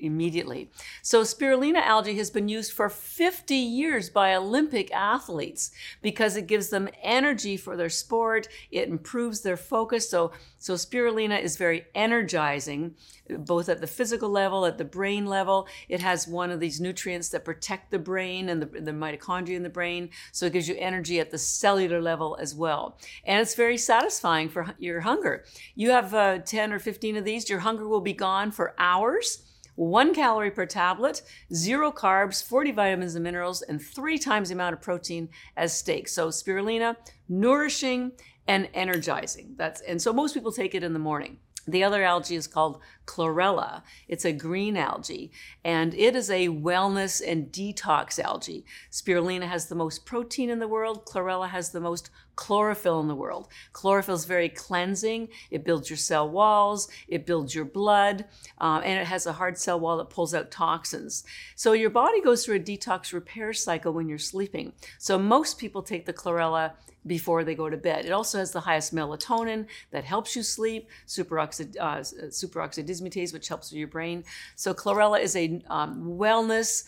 immediately. 0.00 0.70
So, 1.02 1.22
spirulina 1.22 1.82
algae 1.82 2.16
has 2.16 2.30
been 2.30 2.48
used 2.48 2.72
for 2.72 2.88
50 2.88 3.54
years 3.54 4.10
by 4.10 4.34
Olympic 4.34 4.92
athletes 4.92 5.70
because 6.02 6.36
it 6.36 6.46
gives 6.46 6.68
them 6.68 6.88
energy 7.02 7.56
for 7.56 7.76
their 7.76 7.88
sport, 7.88 8.48
it 8.70 8.88
improves 8.88 9.40
their 9.40 9.56
focus. 9.56 10.08
So, 10.08 10.32
so 10.58 10.74
spirulina 10.74 11.40
is 11.40 11.56
very 11.56 11.86
energizing, 11.94 12.94
both 13.28 13.68
at 13.68 13.80
the 13.80 13.86
physical 13.86 14.28
level, 14.28 14.66
at 14.66 14.78
the 14.78 14.84
brain 14.84 15.26
level. 15.26 15.68
It 15.88 16.00
has 16.00 16.28
one 16.28 16.50
of 16.50 16.60
these 16.60 16.80
nutrients 16.80 17.28
that 17.30 17.44
protect 17.44 17.90
the 17.90 17.98
brain 17.98 18.48
and 18.48 18.62
the, 18.62 18.66
the 18.66 18.92
mitochondria 18.92 19.56
in 19.56 19.62
the 19.62 19.68
brain. 19.68 20.10
So, 20.32 20.46
it 20.46 20.52
gives 20.52 20.68
you 20.68 20.76
energy 20.78 21.20
at 21.20 21.30
the 21.30 21.38
cellular 21.38 22.00
level 22.00 22.36
as 22.40 22.54
well. 22.54 22.98
And 23.24 23.40
it's 23.40 23.54
very 23.54 23.78
satisfying 23.78 24.48
for 24.48 24.74
your 24.78 25.00
hunger. 25.00 25.44
You 25.74 25.90
have 25.90 26.14
uh, 26.14 26.38
10 26.38 26.72
or 26.72 26.78
15 26.78 27.16
of 27.16 27.24
these, 27.24 27.48
your 27.48 27.60
hunger 27.60 27.88
will 27.88 28.00
be 28.00 28.12
gone 28.12 28.50
for 28.50 28.74
hours 28.78 29.42
one 29.76 30.14
calorie 30.14 30.50
per 30.50 30.66
tablet, 30.66 31.22
zero 31.54 31.92
carbs, 31.92 32.42
40 32.42 32.72
vitamins 32.72 33.14
and 33.14 33.22
minerals, 33.22 33.62
and 33.62 33.80
three 33.80 34.18
times 34.18 34.48
the 34.48 34.54
amount 34.54 34.74
of 34.74 34.82
protein 34.82 35.28
as 35.56 35.76
steak. 35.76 36.08
So 36.08 36.28
spirulina, 36.28 36.96
nourishing 37.28 38.12
and 38.48 38.68
energizing. 38.74 39.54
That's 39.56 39.80
and 39.82 40.00
so 40.00 40.12
most 40.12 40.34
people 40.34 40.52
take 40.52 40.74
it 40.74 40.82
in 40.82 40.92
the 40.92 40.98
morning. 40.98 41.38
The 41.68 41.82
other 41.82 42.04
algae 42.04 42.36
is 42.36 42.46
called 42.46 42.80
chlorella. 43.06 43.82
It's 44.06 44.24
a 44.24 44.32
green 44.32 44.76
algae, 44.76 45.32
and 45.64 45.94
it 45.94 46.14
is 46.14 46.30
a 46.30 46.48
wellness 46.48 47.20
and 47.26 47.50
detox 47.50 48.20
algae. 48.20 48.64
Spirulina 48.90 49.48
has 49.48 49.66
the 49.66 49.74
most 49.74 50.06
protein 50.06 50.48
in 50.48 50.60
the 50.60 50.68
world. 50.68 51.04
Chlorella 51.06 51.48
has 51.48 51.70
the 51.70 51.80
most 51.80 52.10
chlorophyll 52.36 53.00
in 53.00 53.08
the 53.08 53.14
world. 53.14 53.48
Chlorophyll 53.72 54.14
is 54.14 54.26
very 54.26 54.48
cleansing. 54.48 55.28
It 55.50 55.64
builds 55.64 55.90
your 55.90 55.96
cell 55.96 56.28
walls, 56.28 56.88
it 57.08 57.26
builds 57.26 57.54
your 57.54 57.64
blood, 57.64 58.26
um, 58.58 58.82
and 58.84 58.98
it 59.00 59.06
has 59.06 59.26
a 59.26 59.32
hard 59.32 59.58
cell 59.58 59.80
wall 59.80 59.96
that 59.96 60.10
pulls 60.10 60.34
out 60.34 60.50
toxins. 60.50 61.24
So 61.54 61.72
your 61.72 61.90
body 61.90 62.20
goes 62.20 62.44
through 62.44 62.56
a 62.56 62.60
detox 62.60 63.12
repair 63.12 63.52
cycle 63.52 63.92
when 63.92 64.08
you're 64.08 64.18
sleeping. 64.18 64.72
So 64.98 65.18
most 65.18 65.58
people 65.58 65.82
take 65.82 66.06
the 66.06 66.12
chlorella 66.12 66.72
before 67.06 67.44
they 67.44 67.54
go 67.54 67.70
to 67.70 67.76
bed. 67.76 68.04
It 68.04 68.10
also 68.10 68.38
has 68.38 68.50
the 68.50 68.60
highest 68.60 68.94
melatonin 68.94 69.66
that 69.90 70.04
helps 70.04 70.34
you 70.34 70.42
sleep, 70.42 70.88
superoxid, 71.06 71.76
uh, 71.78 71.98
superoxide 71.98 72.88
dismutase, 72.88 73.32
which 73.32 73.48
helps 73.48 73.72
your 73.72 73.88
brain. 73.88 74.24
So 74.56 74.74
chlorella 74.74 75.20
is 75.20 75.36
a 75.36 75.62
um, 75.68 76.02
wellness 76.18 76.84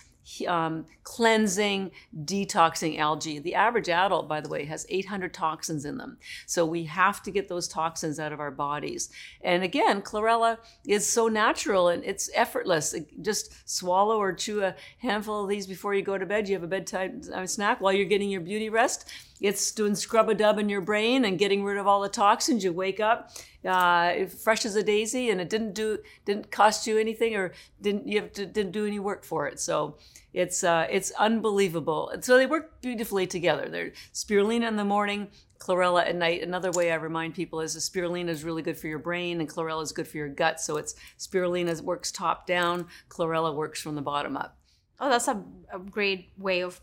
um, 0.46 0.86
cleansing, 1.04 1.90
detoxing 2.24 2.98
algae. 2.98 3.38
The 3.38 3.54
average 3.54 3.88
adult, 3.88 4.28
by 4.28 4.40
the 4.40 4.48
way, 4.48 4.64
has 4.64 4.86
800 4.88 5.32
toxins 5.32 5.84
in 5.84 5.96
them. 5.96 6.18
So 6.46 6.66
we 6.66 6.84
have 6.84 7.22
to 7.22 7.30
get 7.30 7.48
those 7.48 7.68
toxins 7.68 8.20
out 8.20 8.32
of 8.32 8.40
our 8.40 8.50
bodies. 8.50 9.10
And 9.42 9.62
again, 9.62 10.02
chlorella 10.02 10.58
is 10.86 11.06
so 11.06 11.28
natural 11.28 11.88
and 11.88 12.04
it's 12.04 12.30
effortless. 12.34 12.94
Just 13.22 13.68
swallow 13.68 14.18
or 14.18 14.32
chew 14.32 14.62
a 14.62 14.74
handful 14.98 15.44
of 15.44 15.48
these 15.48 15.66
before 15.66 15.94
you 15.94 16.02
go 16.02 16.18
to 16.18 16.26
bed. 16.26 16.48
You 16.48 16.54
have 16.54 16.62
a 16.62 16.68
bedtime 16.68 17.22
uh, 17.34 17.46
snack 17.46 17.80
while 17.80 17.92
you're 17.92 18.04
getting 18.04 18.30
your 18.30 18.40
beauty 18.40 18.68
rest. 18.68 19.10
It's 19.40 19.70
doing 19.70 19.94
scrub 19.94 20.28
a 20.28 20.34
dub 20.34 20.58
in 20.58 20.68
your 20.68 20.80
brain 20.80 21.24
and 21.24 21.38
getting 21.38 21.64
rid 21.64 21.78
of 21.78 21.86
all 21.86 22.00
the 22.00 22.08
toxins. 22.08 22.64
You 22.64 22.72
wake 22.72 23.00
up 23.00 23.30
uh, 23.64 24.26
fresh 24.26 24.64
as 24.64 24.76
a 24.76 24.82
daisy, 24.82 25.30
and 25.30 25.40
it 25.40 25.48
didn't 25.48 25.74
do 25.74 25.98
didn't 26.24 26.50
cost 26.50 26.86
you 26.86 26.98
anything 26.98 27.36
or 27.36 27.52
didn't 27.80 28.08
you 28.08 28.22
to, 28.22 28.46
didn't 28.46 28.72
do 28.72 28.86
any 28.86 28.98
work 28.98 29.24
for 29.24 29.46
it. 29.46 29.60
So 29.60 29.96
it's 30.32 30.64
uh, 30.64 30.86
it's 30.90 31.10
unbelievable. 31.12 32.12
So 32.20 32.36
they 32.36 32.46
work 32.46 32.80
beautifully 32.80 33.26
together. 33.26 33.68
They're 33.68 33.92
spirulina 34.12 34.66
in 34.68 34.76
the 34.76 34.84
morning, 34.84 35.28
chlorella 35.58 36.06
at 36.06 36.16
night. 36.16 36.42
Another 36.42 36.70
way 36.72 36.90
I 36.90 36.96
remind 36.96 37.34
people 37.34 37.60
is 37.60 37.76
spirulina 37.76 38.28
is 38.28 38.44
really 38.44 38.62
good 38.62 38.76
for 38.76 38.88
your 38.88 38.98
brain, 38.98 39.40
and 39.40 39.48
chlorella 39.48 39.82
is 39.82 39.92
good 39.92 40.08
for 40.08 40.16
your 40.16 40.28
gut. 40.28 40.60
So 40.60 40.76
it's 40.76 40.94
spirulina 41.18 41.80
works 41.80 42.10
top 42.10 42.46
down, 42.46 42.86
chlorella 43.08 43.54
works 43.54 43.80
from 43.80 43.94
the 43.94 44.02
bottom 44.02 44.36
up. 44.36 44.56
Oh, 45.00 45.08
that's 45.08 45.28
a, 45.28 45.40
a 45.72 45.78
great 45.78 46.30
way 46.36 46.62
of 46.62 46.80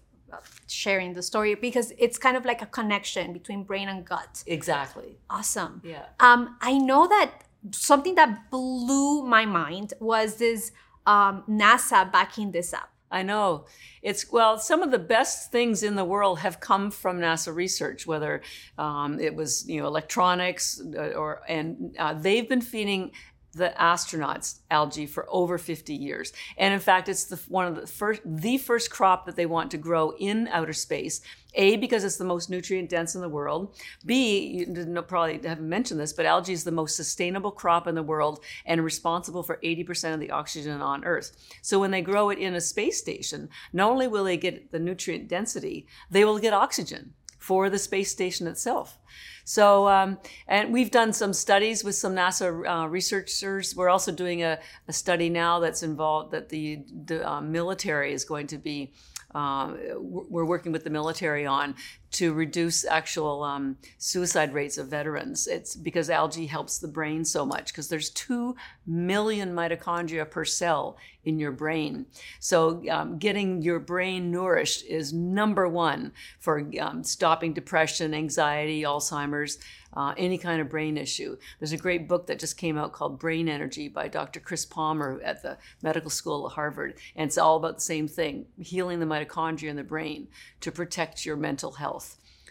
sharing 0.68 1.14
the 1.14 1.22
story 1.22 1.56
because 1.56 1.94
it's 1.98 2.18
kind 2.18 2.38
of 2.38 2.46
like 2.46 2.62
a 2.62 2.66
connection 2.66 3.34
between 3.34 3.64
brain 3.64 3.88
and 3.90 4.06
gut. 4.06 4.44
Exactly. 4.48 5.18
Awesome. 5.30 5.82
Yeah. 5.84 6.06
Um, 6.20 6.58
I 6.62 6.78
know 6.78 7.08
that 7.08 7.32
something 7.72 8.16
that 8.16 8.50
blew 8.52 9.26
my 9.26 9.46
mind 9.46 9.94
was 10.00 10.36
this 10.38 10.72
um, 11.06 11.44
NASA 11.50 12.12
backing 12.12 12.52
this 12.52 12.74
up. 12.74 12.90
I 13.12 13.22
know. 13.22 13.66
It's, 14.02 14.32
well, 14.32 14.58
some 14.58 14.82
of 14.82 14.92
the 14.92 15.00
best 15.00 15.52
things 15.52 15.84
in 15.84 15.96
the 15.96 16.04
world 16.04 16.40
have 16.40 16.60
come 16.60 16.92
from 16.92 17.20
NASA 17.20 17.54
research, 17.54 18.06
whether 18.06 18.42
um, 18.78 19.20
it 19.20 19.34
was, 19.36 19.68
you 19.70 19.80
know, 19.80 19.88
electronics 19.88 20.82
uh, 20.98 21.12
or, 21.12 21.42
and 21.48 21.96
uh, 21.98 22.14
they've 22.14 22.50
been 22.50 22.62
feeding 22.62 23.12
the 23.56 23.74
astronauts 23.80 24.60
algae 24.70 25.06
for 25.06 25.26
over 25.30 25.58
50 25.58 25.94
years. 25.94 26.34
And 26.58 26.74
in 26.74 26.80
fact, 26.80 27.08
it's 27.08 27.24
the, 27.24 27.38
one 27.48 27.66
of 27.66 27.76
the 27.76 27.88
first, 27.88 28.22
the 28.26 28.58
first 28.58 28.92
crop 28.92 29.26
that 29.26 29.38
they 29.38 29.46
want 29.46 29.72
to 29.72 29.78
grow 29.78 30.12
in 30.20 30.50
outer 30.50 30.74
space. 30.74 31.22
A, 31.58 31.78
because 31.78 32.04
it's 32.04 32.18
the 32.18 32.26
most 32.26 32.50
nutrient 32.50 32.90
dense 32.90 33.16
in 33.16 33.22
the 33.22 33.30
world. 33.30 33.74
B, 34.06 34.46
you 34.46 34.66
didn't 34.66 35.08
probably 35.08 35.40
haven't 35.48 35.70
mentioned 35.70 36.02
this, 36.02 36.12
but 36.12 36.26
algae 36.26 36.52
is 36.52 36.66
the 36.66 36.72
most 36.72 36.98
sustainable 36.98 37.52
crop 37.52 37.88
in 37.88 37.96
the 37.96 38.04
world 38.04 38.44
and 38.66 38.84
responsible 38.84 39.42
for 39.42 39.62
80% 39.64 40.14
of 40.14 40.20
the 40.20 40.32
oxygen 40.32 40.82
on 40.82 41.06
Earth. 41.06 41.32
So 41.62 41.80
when 41.80 41.92
they 41.92 42.02
grow 42.02 42.30
it 42.30 42.40
in 42.40 42.56
a 42.56 42.62
space 42.62 43.00
station, 43.00 43.48
not 43.72 43.90
only 43.90 44.08
will 44.08 44.26
they 44.26 44.36
get 44.36 44.74
the 44.74 44.80
nutrient 44.80 45.30
density, 45.30 45.88
they 46.12 46.26
will 46.26 46.40
get 46.40 46.54
oxygen 46.54 47.14
for 47.46 47.70
the 47.70 47.78
space 47.78 48.10
station 48.12 48.48
itself. 48.48 48.98
So, 49.44 49.88
um, 49.88 50.18
and 50.48 50.74
we've 50.74 50.90
done 50.90 51.14
some 51.14 51.32
studies 51.32 51.84
with 51.84 51.94
some 51.94 52.16
NASA 52.16 52.48
uh, 52.68 52.88
researchers. 52.88 53.76
We're 53.76 53.90
also 53.90 54.12
doing 54.12 54.42
a, 54.42 54.58
a, 54.88 54.94
study 54.94 55.30
now 55.30 55.60
that's 55.60 55.84
involved 55.84 56.32
that 56.32 56.50
the, 56.50 56.80
the 57.06 57.18
uh, 57.30 57.42
military 57.42 58.14
is 58.14 58.26
going 58.26 58.48
to 58.48 58.58
be. 58.58 58.94
Uh, 59.36 59.74
we're 60.00 60.46
working 60.46 60.72
with 60.72 60.84
the 60.84 60.90
military 60.90 61.46
on 61.46 61.76
to 62.16 62.34
reduce 62.34 62.86
actual 62.86 63.44
um, 63.44 63.78
suicide 63.98 64.54
rates 64.54 64.78
of 64.78 64.88
veterans. 64.88 65.48
It's 65.48 65.76
because 65.76 66.10
algae 66.10 66.46
helps 66.46 66.78
the 66.78 66.88
brain 66.88 67.26
so 67.26 67.46
much 67.46 67.74
because 67.74 67.90
there's 67.90 68.10
two 68.10 68.56
million 68.88 69.54
mitochondria 69.54 70.30
per 70.30 70.46
cell 70.46 70.98
in 71.26 71.40
your 71.40 71.52
brain. 71.52 72.06
So 72.40 72.82
um, 72.90 73.18
getting 73.18 73.62
your 73.62 73.80
brain 73.80 74.32
nourished 74.32 74.86
is 74.86 75.12
number 75.12 75.68
one 75.68 76.14
for 76.40 76.66
um, 76.80 77.04
stopping 77.04 77.54
depression, 77.54 78.14
anxiety, 78.14 78.84
Alzheimer's, 78.84 79.58
uh, 79.96 80.14
any 80.18 80.38
kind 80.38 80.62
of 80.62 80.70
brain 80.70 80.98
issue. 80.98 81.38
There's 81.60 81.72
a 81.72 81.78
great 81.78 82.08
book 82.08 82.28
that 82.28 82.40
just 82.40 82.58
came 82.58 82.78
out 82.78 82.94
called 82.94 83.20
Brain 83.20 83.48
Energy 83.48 83.88
by 83.88 84.08
Dr. 84.08 84.40
Chris 84.40 84.66
Palmer 84.66 85.20
at 85.24 85.42
the 85.42 85.58
medical 85.82 86.10
school 86.10 86.48
at 86.48 86.54
Harvard. 86.54 86.96
And 87.16 87.28
it's 87.28 87.38
all 87.38 87.58
about 87.58 87.76
the 87.76 87.82
same 87.82 88.08
thing 88.08 88.46
healing 88.60 89.00
the 89.00 89.06
mitochondria 89.06 89.70
in 89.70 89.76
the 89.76 89.84
brain 89.84 90.28
to 90.62 90.72
protect 90.72 91.26
your 91.26 91.38
mental 91.38 91.74
health. 91.74 92.05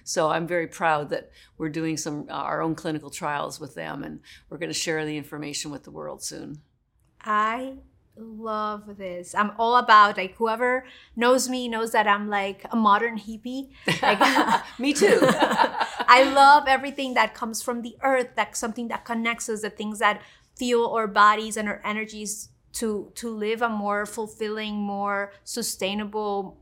So 0.04 0.30
I'm 0.30 0.46
very 0.46 0.66
proud 0.66 1.11
that 1.11 1.30
we're 1.58 1.70
doing 1.70 1.96
some 1.96 2.26
uh, 2.30 2.34
our 2.34 2.62
own 2.62 2.75
clinical 2.75 3.11
trials 3.11 3.58
with 3.58 3.75
them, 3.75 4.04
and 4.04 4.20
we're 4.49 4.58
going 4.58 4.73
to 4.73 4.78
share 4.78 5.04
the 5.04 5.16
information 5.16 5.70
with 5.70 5.84
the 5.84 5.90
world 5.90 6.23
soon. 6.23 6.61
I 7.20 7.78
love 8.16 8.96
this. 8.99 9.34
I'm 9.34 9.52
all 9.58 9.76
about 9.76 10.16
like 10.16 10.37
whoever 10.37 10.84
knows 11.16 11.49
me 11.49 11.68
knows 11.68 11.92
that 11.92 12.06
I'm 12.06 12.28
like 12.28 12.64
a 12.70 12.76
modern 12.76 13.18
hippie. 13.18 13.70
Like, 14.02 14.20
me 14.78 14.92
too. 14.92 15.18
I 15.23 16.30
love 16.34 16.64
everything 16.68 17.14
that 17.14 17.34
comes 17.34 17.62
from 17.62 17.82
the 17.82 17.96
earth. 18.02 18.30
That's 18.37 18.58
something 18.58 18.88
that 18.88 19.04
connects 19.04 19.49
us. 19.49 19.62
The 19.62 19.70
things 19.70 19.99
that 19.99 20.23
fuel 20.56 20.94
our 20.94 21.08
bodies 21.08 21.56
and 21.56 21.68
our 21.68 21.80
energies 21.84 22.50
to 22.75 23.11
to 23.14 23.30
live 23.30 23.62
a 23.62 23.68
more 23.68 24.06
fulfilling, 24.06 24.76
more 24.76 25.32
sustainable, 25.44 26.58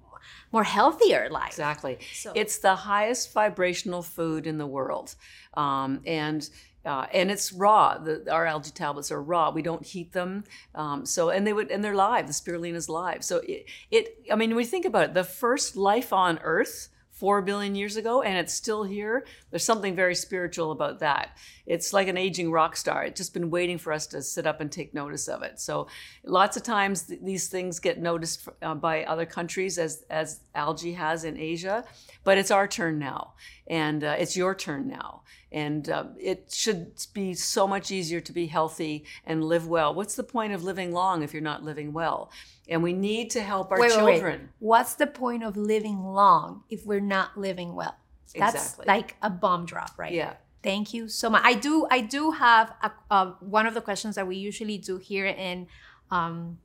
more 0.52 0.64
healthier 0.64 1.28
life. 1.30 1.48
Exactly. 1.48 1.98
So. 2.12 2.32
It's 2.34 2.58
the 2.58 2.74
highest 2.74 3.32
vibrational 3.32 4.02
food 4.02 4.46
in 4.46 4.58
the 4.58 4.66
world, 4.66 5.14
um, 5.54 6.00
and 6.06 6.48
uh, 6.84 7.06
and 7.12 7.30
it's 7.30 7.52
raw. 7.52 7.98
The, 7.98 8.30
our 8.30 8.46
algae 8.46 8.70
tablets 8.70 9.12
are 9.12 9.22
raw. 9.22 9.50
We 9.50 9.62
don't 9.62 9.84
heat 9.84 10.12
them. 10.12 10.44
Um, 10.74 11.06
so 11.06 11.30
and 11.30 11.46
they 11.46 11.52
would 11.52 11.70
and 11.70 11.82
they're 11.82 11.94
live. 11.94 12.26
The 12.26 12.32
spirulina 12.32 12.74
is 12.74 12.88
live. 12.88 13.22
So 13.24 13.38
it, 13.38 13.66
it 13.90 14.16
I 14.30 14.34
mean, 14.34 14.50
when 14.50 14.56
we 14.56 14.64
think 14.64 14.84
about 14.84 15.04
it, 15.04 15.14
the 15.14 15.24
first 15.24 15.76
life 15.76 16.12
on 16.12 16.38
Earth 16.42 16.88
four 17.22 17.40
billion 17.40 17.76
years 17.76 17.96
ago 17.96 18.22
and 18.22 18.36
it's 18.36 18.52
still 18.52 18.82
here. 18.82 19.24
There's 19.50 19.64
something 19.64 19.94
very 19.94 20.16
spiritual 20.16 20.72
about 20.72 20.98
that. 20.98 21.38
It's 21.66 21.92
like 21.92 22.08
an 22.08 22.16
aging 22.16 22.50
rock 22.50 22.74
star. 22.74 23.04
It's 23.04 23.16
just 23.16 23.32
been 23.32 23.48
waiting 23.48 23.78
for 23.78 23.92
us 23.92 24.08
to 24.08 24.20
sit 24.22 24.44
up 24.44 24.60
and 24.60 24.72
take 24.72 24.92
notice 24.92 25.28
of 25.28 25.44
it. 25.44 25.60
So 25.60 25.86
lots 26.24 26.56
of 26.56 26.64
times 26.64 27.04
th- 27.04 27.20
these 27.22 27.46
things 27.46 27.78
get 27.78 28.00
noticed 28.00 28.48
uh, 28.60 28.74
by 28.74 29.04
other 29.04 29.24
countries 29.24 29.78
as 29.78 30.04
as 30.10 30.40
algae 30.56 30.94
has 30.94 31.22
in 31.22 31.38
Asia, 31.38 31.84
but 32.24 32.38
it's 32.38 32.50
our 32.50 32.66
turn 32.66 32.98
now, 32.98 33.34
and 33.68 34.02
uh, 34.02 34.16
it's 34.18 34.36
your 34.36 34.56
turn 34.56 34.88
now. 34.88 35.22
And 35.52 35.88
uh, 35.88 36.06
it 36.18 36.50
should 36.52 36.92
be 37.12 37.34
so 37.34 37.68
much 37.68 37.90
easier 37.90 38.20
to 38.20 38.32
be 38.32 38.46
healthy 38.46 39.04
and 39.26 39.44
live 39.44 39.68
well. 39.68 39.94
What's 39.94 40.14
the 40.14 40.22
point 40.22 40.52
of 40.52 40.64
living 40.64 40.92
long 40.92 41.22
if 41.22 41.32
you're 41.32 41.42
not 41.42 41.62
living 41.62 41.92
well? 41.92 42.30
And 42.68 42.82
we 42.82 42.92
need 42.92 43.30
to 43.32 43.42
help 43.42 43.70
our 43.70 43.80
wait, 43.80 43.90
children. 43.90 44.22
Wait, 44.22 44.24
wait. 44.24 44.40
What's 44.60 44.94
the 44.94 45.06
point 45.06 45.42
of 45.42 45.56
living 45.56 46.02
long 46.02 46.64
if 46.70 46.86
we're 46.86 47.00
not 47.00 47.36
living 47.36 47.74
well? 47.74 47.96
That's 48.34 48.54
exactly. 48.54 48.84
like 48.86 49.16
a 49.20 49.28
bomb 49.28 49.66
drop, 49.66 49.98
right? 49.98 50.12
Yeah. 50.12 50.34
Thank 50.62 50.94
you 50.94 51.08
so 51.08 51.28
much. 51.28 51.42
I 51.44 51.54
do. 51.54 51.86
I 51.90 52.00
do 52.00 52.30
have 52.30 52.72
a, 52.82 52.92
uh, 53.10 53.32
one 53.40 53.66
of 53.66 53.74
the 53.74 53.80
questions 53.80 54.14
that 54.14 54.26
we 54.26 54.36
usually 54.36 54.78
do 54.78 54.96
here 54.96 55.26
in 55.26 55.66
um, 56.10 56.58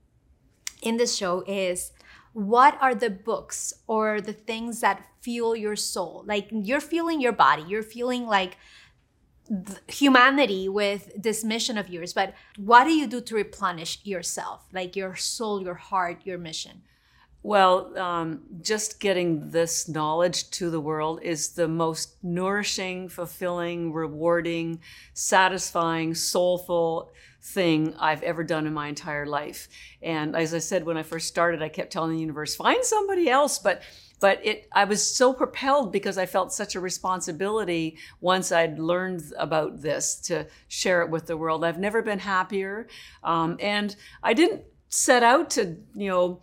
in 0.81 0.97
this 0.97 1.15
show 1.15 1.43
is 1.47 1.91
what 2.33 2.77
are 2.81 2.93
the 2.93 3.09
books 3.09 3.73
or 3.87 4.21
the 4.21 4.33
things 4.33 4.81
that 4.81 5.03
fuel 5.21 5.55
your 5.55 5.75
soul 5.75 6.23
like 6.27 6.47
you're 6.51 6.79
feeling 6.79 7.19
your 7.19 7.31
body 7.31 7.63
you're 7.67 7.81
feeling 7.81 8.27
like 8.27 8.57
humanity 9.87 10.67
with 10.67 11.11
this 11.15 11.43
mission 11.43 11.77
of 11.77 11.89
yours 11.89 12.13
but 12.13 12.33
what 12.57 12.83
do 12.83 12.91
you 12.91 13.07
do 13.07 13.21
to 13.21 13.35
replenish 13.35 13.99
yourself 14.03 14.65
like 14.73 14.95
your 14.95 15.15
soul 15.15 15.61
your 15.61 15.75
heart 15.75 16.19
your 16.23 16.37
mission 16.37 16.81
well, 17.43 17.97
um, 17.97 18.41
just 18.61 18.99
getting 18.99 19.51
this 19.51 19.87
knowledge 19.87 20.49
to 20.51 20.69
the 20.69 20.81
world 20.81 21.21
is 21.21 21.51
the 21.51 21.67
most 21.67 22.17
nourishing, 22.21 23.07
fulfilling, 23.07 23.93
rewarding, 23.93 24.81
satisfying, 25.13 26.13
soulful 26.13 27.11
thing 27.41 27.93
I've 27.99 28.23
ever 28.23 28.43
done 28.43 28.67
in 28.67 28.73
my 28.73 28.87
entire 28.87 29.25
life. 29.25 29.69
And 30.01 30.35
as 30.35 30.53
I 30.53 30.59
said 30.59 30.85
when 30.85 30.97
I 30.97 31.03
first 31.03 31.27
started, 31.29 31.61
I 31.61 31.69
kept 31.69 31.93
telling 31.93 32.11
the 32.11 32.21
universe, 32.21 32.55
find 32.55 32.83
somebody 32.83 33.29
else. 33.29 33.59
But 33.59 33.81
but 34.19 34.43
it 34.45 34.67
I 34.71 34.83
was 34.85 35.05
so 35.05 35.33
propelled 35.33 35.91
because 35.91 36.17
I 36.17 36.25
felt 36.25 36.53
such 36.53 36.75
a 36.75 36.79
responsibility 36.79 37.97
once 38.21 38.51
I'd 38.51 38.79
learned 38.79 39.23
about 39.37 39.81
this 39.81 40.15
to 40.21 40.47
share 40.67 41.01
it 41.01 41.09
with 41.09 41.27
the 41.27 41.37
world. 41.37 41.63
I've 41.63 41.79
never 41.79 42.01
been 42.01 42.19
happier, 42.19 42.87
um, 43.23 43.57
and 43.59 43.95
I 44.23 44.33
didn't 44.33 44.63
set 44.89 45.23
out 45.23 45.49
to 45.51 45.77
you 45.95 46.09
know 46.09 46.41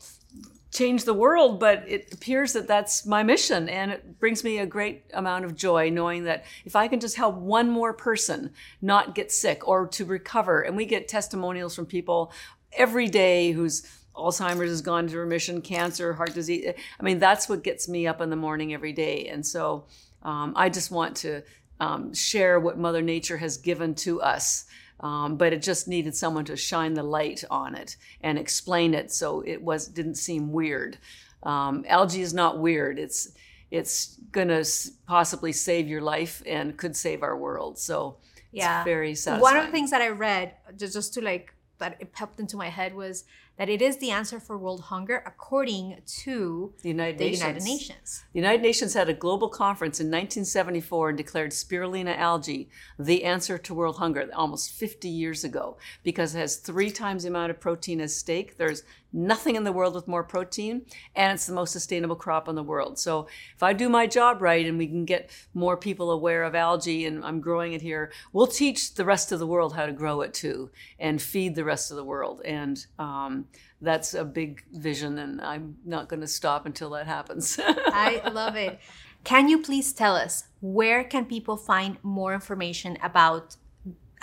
change 0.74 1.04
the 1.04 1.14
world, 1.14 1.60
but 1.60 1.84
it 1.86 2.12
appears 2.12 2.52
that 2.52 2.66
that's 2.66 3.06
my 3.06 3.22
mission. 3.22 3.68
And 3.68 3.92
it 3.92 4.18
brings 4.18 4.42
me 4.42 4.58
a 4.58 4.66
great 4.66 5.04
amount 5.14 5.44
of 5.44 5.54
joy 5.54 5.88
knowing 5.88 6.24
that 6.24 6.44
if 6.64 6.74
I 6.74 6.88
can 6.88 6.98
just 6.98 7.16
help 7.16 7.36
one 7.36 7.70
more 7.70 7.92
person 7.92 8.50
not 8.82 9.14
get 9.14 9.30
sick 9.30 9.66
or 9.66 9.86
to 9.88 10.04
recover, 10.04 10.62
and 10.62 10.76
we 10.76 10.84
get 10.84 11.06
testimonials 11.06 11.76
from 11.76 11.86
people 11.86 12.32
every 12.72 13.08
day 13.08 13.52
whose 13.52 13.86
Alzheimer's 14.14 14.70
has 14.70 14.82
gone 14.82 15.08
to 15.08 15.18
remission, 15.18 15.60
cancer, 15.60 16.12
heart 16.12 16.34
disease. 16.34 16.72
I 16.98 17.02
mean, 17.02 17.18
that's 17.18 17.48
what 17.48 17.62
gets 17.62 17.88
me 17.88 18.06
up 18.06 18.20
in 18.20 18.30
the 18.30 18.36
morning 18.36 18.72
every 18.72 18.92
day. 18.92 19.26
And 19.26 19.44
so 19.44 19.84
um, 20.22 20.52
I 20.56 20.68
just 20.68 20.90
want 20.90 21.16
to 21.18 21.42
um, 21.80 22.14
share 22.14 22.60
what 22.60 22.78
Mother 22.78 23.02
Nature 23.02 23.36
has 23.38 23.56
given 23.56 23.94
to 23.96 24.22
us. 24.22 24.66
Um, 25.00 25.36
but 25.36 25.52
it 25.52 25.60
just 25.60 25.88
needed 25.88 26.14
someone 26.14 26.44
to 26.46 26.56
shine 26.56 26.94
the 26.94 27.02
light 27.02 27.42
on 27.50 27.74
it 27.74 27.96
and 28.20 28.38
explain 28.38 28.94
it 28.94 29.12
so 29.12 29.42
it 29.44 29.60
was 29.60 29.88
didn't 29.88 30.14
seem 30.14 30.52
weird. 30.52 30.98
Um, 31.42 31.84
algae 31.88 32.22
is 32.22 32.32
not 32.32 32.58
weird. 32.58 32.98
It's 32.98 33.32
it's 33.70 34.18
going 34.30 34.48
to 34.48 34.64
possibly 35.06 35.52
save 35.52 35.88
your 35.88 36.00
life 36.00 36.42
and 36.46 36.76
could 36.76 36.96
save 36.96 37.22
our 37.22 37.36
world. 37.36 37.76
So 37.76 38.16
yeah, 38.52 38.84
very 38.84 39.14
satisfying. 39.16 39.42
One 39.42 39.56
of 39.56 39.66
the 39.66 39.72
things 39.72 39.90
that 39.90 40.00
I 40.00 40.08
read 40.08 40.54
just 40.76 40.94
just 40.94 41.12
to 41.14 41.20
like 41.20 41.52
that 41.78 41.96
it 42.00 42.12
popped 42.12 42.38
into 42.38 42.56
my 42.56 42.68
head 42.68 42.94
was 42.94 43.24
that 43.56 43.68
it 43.68 43.80
is 43.80 43.98
the 43.98 44.10
answer 44.10 44.40
for 44.40 44.58
world 44.58 44.82
hunger 44.82 45.22
according 45.26 46.00
to 46.06 46.72
the 46.82 46.88
United, 46.88 47.18
the 47.18 47.24
Nations. 47.24 47.40
United 47.40 47.62
Nations. 47.62 48.24
The 48.32 48.40
United 48.40 48.62
Nations 48.62 48.94
had 48.94 49.08
a 49.08 49.14
global 49.14 49.48
conference 49.48 50.00
in 50.00 50.06
1974 50.06 51.10
and 51.10 51.18
declared 51.18 51.50
spirulina 51.52 52.16
algae 52.16 52.68
the 52.98 53.24
answer 53.24 53.58
to 53.58 53.74
world 53.74 53.96
hunger 53.96 54.28
almost 54.34 54.72
50 54.72 55.08
years 55.08 55.44
ago 55.44 55.76
because 56.02 56.34
it 56.34 56.40
has 56.40 56.56
three 56.56 56.90
times 56.90 57.22
the 57.22 57.28
amount 57.28 57.50
of 57.50 57.60
protein 57.60 58.00
as 58.00 58.16
steak. 58.16 58.56
There's 58.56 58.82
nothing 59.14 59.54
in 59.54 59.64
the 59.64 59.72
world 59.72 59.94
with 59.94 60.08
more 60.08 60.24
protein, 60.24 60.84
and 61.14 61.32
it's 61.32 61.46
the 61.46 61.54
most 61.54 61.72
sustainable 61.72 62.16
crop 62.16 62.48
in 62.48 62.56
the 62.56 62.62
world. 62.62 62.98
So 62.98 63.28
if 63.54 63.62
I 63.62 63.72
do 63.72 63.88
my 63.88 64.06
job 64.06 64.42
right 64.42 64.66
and 64.66 64.76
we 64.76 64.88
can 64.88 65.04
get 65.04 65.30
more 65.54 65.76
people 65.76 66.10
aware 66.10 66.42
of 66.42 66.54
algae 66.54 67.06
and 67.06 67.24
I'm 67.24 67.40
growing 67.40 67.72
it 67.72 67.80
here, 67.80 68.12
we'll 68.32 68.48
teach 68.48 68.94
the 68.94 69.04
rest 69.04 69.30
of 69.30 69.38
the 69.38 69.46
world 69.46 69.74
how 69.74 69.86
to 69.86 69.92
grow 69.92 70.20
it 70.20 70.34
too 70.34 70.70
and 70.98 71.22
feed 71.22 71.54
the 71.54 71.64
rest 71.64 71.90
of 71.90 71.96
the 71.96 72.04
world. 72.04 72.42
And 72.44 72.84
um, 72.98 73.46
that's 73.80 74.14
a 74.14 74.24
big 74.24 74.64
vision, 74.72 75.18
and 75.18 75.40
I'm 75.40 75.76
not 75.84 76.08
going 76.08 76.20
to 76.20 76.26
stop 76.26 76.66
until 76.66 76.90
that 76.90 77.06
happens. 77.06 77.58
I 77.62 78.20
love 78.32 78.56
it. 78.56 78.80
Can 79.22 79.48
you 79.48 79.62
please 79.62 79.92
tell 79.92 80.16
us 80.16 80.44
where 80.60 81.04
can 81.04 81.24
people 81.24 81.56
find 81.56 81.96
more 82.02 82.34
information 82.34 82.98
about 83.02 83.56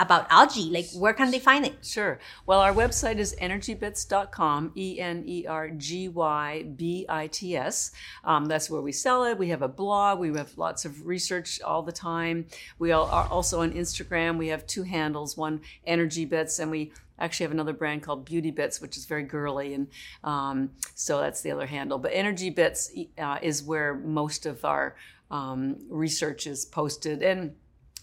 about 0.02 0.28
algae? 0.30 0.70
Like, 0.70 0.88
where 0.96 1.14
can 1.14 1.32
they 1.32 1.40
find 1.40 1.66
it? 1.66 1.86
Sure. 1.86 2.20
Well, 2.46 2.60
our 2.60 2.74
website 2.74 3.18
is 3.18 3.36
energybits.com, 3.40 4.72
E 4.76 5.00
N 5.00 5.24
E 5.26 5.46
R 5.48 5.70
G 5.70 6.10
Y 6.10 6.64
B 6.76 7.06
I 7.08 7.28
T 7.28 7.56
S. 7.56 7.92
Um, 8.24 8.46
that's 8.46 8.70
where 8.70 8.82
we 8.82 8.92
sell 8.92 9.24
it. 9.26 9.38
We 9.38 9.50
have 9.50 9.62
a 9.62 9.68
blog. 9.68 10.20
We 10.20 10.30
have 10.36 10.58
lots 10.58 10.86
of 10.86 11.06
research 11.06 11.62
all 11.62 11.84
the 11.84 11.92
time. 11.92 12.48
We 12.80 12.92
are 12.92 13.28
also 13.30 13.62
on 13.62 13.74
Instagram. 13.74 14.38
We 14.38 14.48
have 14.48 14.66
two 14.66 14.84
handles 14.84 15.38
one, 15.38 15.62
Energy 15.86 16.26
Bits, 16.26 16.60
and 16.60 16.72
we 16.72 16.92
actually 17.20 17.44
have 17.46 17.52
another 17.52 17.74
brand 17.74 18.02
called 18.02 18.26
Beauty 18.26 18.52
Bits, 18.52 18.82
which 18.82 18.98
is 18.98 19.06
very 19.06 19.24
girly, 19.24 19.74
and 19.74 19.88
um, 20.24 20.72
so 20.96 21.20
that's 21.20 21.42
the 21.42 21.52
other 21.52 21.68
handle. 21.68 22.00
But 22.00 22.12
Energy 22.14 22.50
Bits 22.50 22.92
uh, 23.18 23.38
is 23.42 23.64
where 23.64 23.94
most 23.94 24.46
of 24.46 24.66
our 24.66 24.96
um, 25.30 25.78
research 25.90 26.48
is 26.48 26.66
posted, 26.66 27.22
and 27.22 27.56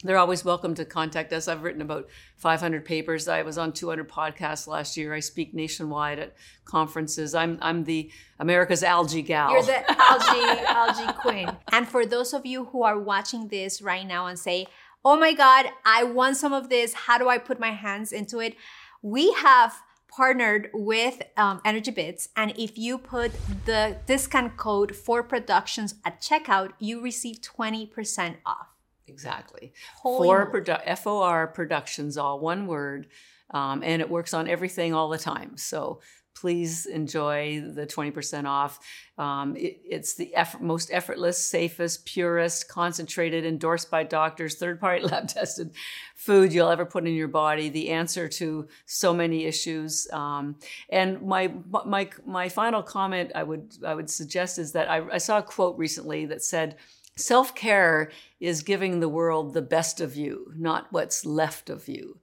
they're 0.05 0.19
always 0.19 0.45
welcome 0.45 0.75
to 0.76 0.85
contact 0.85 1.33
us. 1.33 1.49
I've 1.49 1.64
written 1.64 1.83
about 1.83 2.09
500 2.37 2.85
papers. 2.85 3.26
I 3.26 3.43
was 3.43 3.59
on 3.59 3.73
200 3.73 4.09
podcasts 4.09 4.69
last 4.69 4.97
year. 4.97 5.12
I 5.12 5.19
speak 5.19 5.55
nationwide 5.55 6.21
at 6.21 6.35
conferences. 6.64 7.35
I'm 7.35 7.59
I'm 7.61 7.85
the 7.85 8.11
America's 8.38 8.85
algae 8.85 9.23
gal. 9.23 9.50
You're 9.50 9.62
the 9.62 9.90
algae 10.00 10.64
algae 10.67 11.12
queen. 11.19 11.50
And 11.73 11.88
for 11.88 12.07
those 12.07 12.33
of 12.33 12.47
you 12.47 12.67
who 12.67 12.85
are 12.85 12.99
watching 12.99 13.49
this 13.49 13.83
right 13.83 14.07
now 14.07 14.26
and 14.26 14.38
say, 14.38 14.67
"Oh 15.05 15.19
my 15.19 15.33
God, 15.33 15.67
I 15.85 16.05
want 16.05 16.37
some 16.37 16.52
of 16.52 16.69
this. 16.69 16.95
How 16.95 17.19
do 17.19 17.28
I 17.28 17.39
put 17.39 17.58
my 17.58 17.73
hands 17.73 18.13
into 18.13 18.39
it?" 18.39 18.54
We 19.02 19.32
have 19.32 19.75
partnered 20.08 20.71
with 20.73 21.23
um, 21.37 21.61
Energy 21.65 21.91
Bits, 21.91 22.28
and 22.37 22.52
if 22.56 22.78
you 22.78 22.99
put 22.99 23.32
the 23.65 23.97
discount 24.06 24.56
code 24.56 24.95
for 24.95 25.23
productions 25.23 25.97
at 26.04 26.21
checkout, 26.21 26.73
you 26.78 27.00
receive 27.00 27.41
20% 27.41 28.37
off. 28.47 28.77
Exactly. 29.08 29.73
For 30.02 30.50
produ- 30.50 30.99
FOR 30.99 31.49
Productions, 31.49 32.16
all 32.16 32.40
one 32.40 32.66
word, 32.66 33.08
um, 33.50 33.82
and 33.82 34.02
it 34.02 34.10
works 34.10 34.34
on 34.34 34.49
everything 34.49 34.94
all 34.94 35.08
the 35.08 35.18
time. 35.18 35.56
So 35.56 36.00
please 36.40 36.86
enjoy 36.86 37.60
the 37.60 37.86
20% 37.86 38.47
off. 38.47 38.78
Um, 39.16 39.56
it, 39.56 39.80
it's 39.84 40.14
the 40.14 40.32
effort, 40.36 40.62
most 40.62 40.90
effortless, 40.92 41.36
safest, 41.38 42.06
purest, 42.06 42.68
concentrated, 42.68 43.44
endorsed 43.44 43.90
by 43.90 44.04
doctors, 44.04 44.54
third 44.54 44.78
party 44.78 45.02
lab 45.06 45.26
tested 45.26 45.73
food 46.14 46.52
you'll 46.52 46.68
ever 46.68 46.86
put 46.86 47.06
in 47.06 47.14
your 47.14 47.28
body, 47.28 47.68
the 47.68 47.90
answer 47.90 48.28
to 48.28 48.68
so 48.86 49.12
many 49.12 49.47
issues. 49.47 50.06
Um, 50.12 50.56
and 50.90 51.21
my, 51.23 51.52
my, 51.84 52.08
my 52.25 52.49
final 52.49 52.82
comment 52.82 53.32
I 53.34 53.42
would, 53.42 53.75
I 53.84 53.94
would 53.94 54.10
suggest 54.10 54.58
is 54.58 54.73
that 54.73 54.88
I, 54.88 55.02
I 55.12 55.18
saw 55.18 55.38
a 55.38 55.42
quote 55.42 55.76
recently 55.76 56.26
that 56.26 56.42
said, 56.42 56.76
Self 57.19 57.54
care 57.54 58.11
is 58.39 58.63
giving 58.63 59.00
the 59.00 59.09
world 59.09 59.52
the 59.52 59.63
best 59.63 60.00
of 60.00 60.15
you, 60.15 60.52
not 60.57 60.87
what's 60.93 61.26
left 61.26 61.69
of 61.69 61.89
you. 61.89 62.21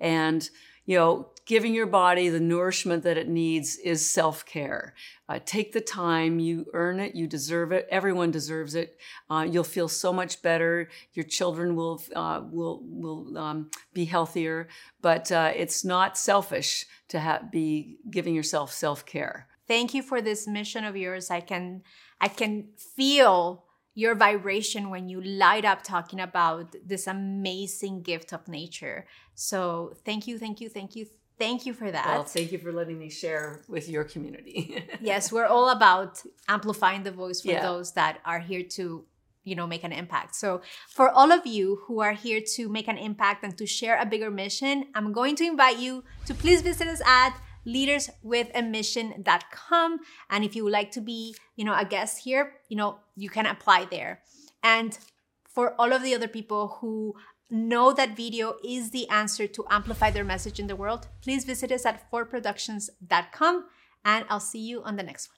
And, 0.00 0.48
you 0.86 0.96
know, 0.96 1.28
giving 1.44 1.74
your 1.74 1.86
body 1.86 2.30
the 2.30 2.40
nourishment 2.40 3.02
that 3.02 3.18
it 3.18 3.28
needs 3.28 3.76
is 3.76 4.08
self 4.08 4.46
care. 4.46 4.94
Uh, 5.28 5.38
take 5.44 5.72
the 5.72 5.82
time, 5.82 6.38
you 6.38 6.66
earn 6.72 6.98
it, 6.98 7.14
you 7.14 7.26
deserve 7.26 7.72
it. 7.72 7.86
Everyone 7.90 8.30
deserves 8.30 8.74
it. 8.74 8.96
Uh, 9.28 9.46
you'll 9.48 9.64
feel 9.64 9.88
so 9.88 10.14
much 10.14 10.40
better. 10.40 10.88
Your 11.12 11.24
children 11.24 11.76
will 11.76 12.02
uh, 12.16 12.40
will 12.50 12.80
will 12.84 13.36
um, 13.36 13.70
be 13.92 14.06
healthier. 14.06 14.68
But 15.02 15.30
uh, 15.30 15.52
it's 15.54 15.84
not 15.84 16.16
selfish 16.16 16.86
to 17.08 17.20
ha- 17.20 17.42
be 17.52 17.98
giving 18.10 18.34
yourself 18.34 18.72
self 18.72 19.04
care. 19.04 19.48
Thank 19.66 19.92
you 19.92 20.02
for 20.02 20.22
this 20.22 20.48
mission 20.48 20.84
of 20.84 20.96
yours. 20.96 21.30
I 21.30 21.40
can 21.40 21.82
I 22.18 22.28
can 22.28 22.68
feel 22.96 23.64
your 23.98 24.14
vibration 24.14 24.90
when 24.90 25.08
you 25.08 25.20
light 25.20 25.64
up 25.64 25.82
talking 25.82 26.20
about 26.20 26.76
this 26.86 27.08
amazing 27.08 28.00
gift 28.00 28.32
of 28.32 28.46
nature. 28.46 29.04
So 29.34 29.92
thank 30.04 30.28
you, 30.28 30.38
thank 30.38 30.60
you, 30.60 30.68
thank 30.68 30.94
you, 30.94 31.06
thank 31.36 31.66
you 31.66 31.74
for 31.74 31.90
that. 31.90 32.06
Well, 32.06 32.22
thank 32.22 32.52
you 32.52 32.60
for 32.60 32.70
letting 32.70 32.96
me 32.96 33.10
share 33.10 33.64
with 33.66 33.88
your 33.88 34.04
community. 34.04 34.84
yes, 35.00 35.32
we're 35.32 35.46
all 35.46 35.70
about 35.70 36.22
amplifying 36.46 37.02
the 37.02 37.10
voice 37.10 37.40
for 37.40 37.48
yeah. 37.50 37.60
those 37.60 37.90
that 37.94 38.20
are 38.24 38.38
here 38.38 38.62
to 38.76 39.04
you 39.42 39.56
know 39.56 39.66
make 39.66 39.82
an 39.82 39.92
impact 39.92 40.34
so 40.34 40.60
for 40.90 41.08
all 41.10 41.32
of 41.32 41.46
you 41.46 41.80
who 41.86 42.00
are 42.00 42.12
here 42.12 42.40
to 42.56 42.68
make 42.68 42.86
an 42.86 42.98
impact 42.98 43.42
and 43.44 43.56
to 43.56 43.66
share 43.66 43.96
a 43.98 44.04
bigger 44.04 44.30
mission 44.30 44.84
i'm 44.94 45.10
going 45.10 45.34
to 45.34 45.44
invite 45.44 45.78
you 45.78 46.04
to 46.26 46.34
please 46.34 46.60
visit 46.60 46.86
us 46.86 47.00
at 47.06 47.32
leaderswithamission.com. 47.68 49.98
And 50.30 50.44
if 50.44 50.56
you 50.56 50.64
would 50.64 50.72
like 50.72 50.90
to 50.92 51.00
be, 51.00 51.34
you 51.56 51.64
know, 51.64 51.76
a 51.76 51.84
guest 51.84 52.24
here, 52.24 52.54
you 52.68 52.76
know, 52.76 52.98
you 53.16 53.30
can 53.30 53.46
apply 53.46 53.86
there. 53.90 54.20
And 54.62 54.96
for 55.44 55.74
all 55.78 55.92
of 55.92 56.02
the 56.02 56.14
other 56.14 56.28
people 56.28 56.78
who 56.80 57.14
know 57.50 57.92
that 57.92 58.16
video 58.16 58.54
is 58.64 58.90
the 58.90 59.08
answer 59.08 59.46
to 59.46 59.64
amplify 59.70 60.10
their 60.10 60.24
message 60.24 60.60
in 60.60 60.66
the 60.66 60.76
world, 60.76 61.08
please 61.22 61.44
visit 61.44 61.72
us 61.72 61.86
at 61.86 62.10
forproductions.com 62.10 63.64
and 64.04 64.26
I'll 64.28 64.40
see 64.40 64.60
you 64.60 64.82
on 64.82 64.96
the 64.96 65.02
next 65.02 65.30
one. 65.30 65.37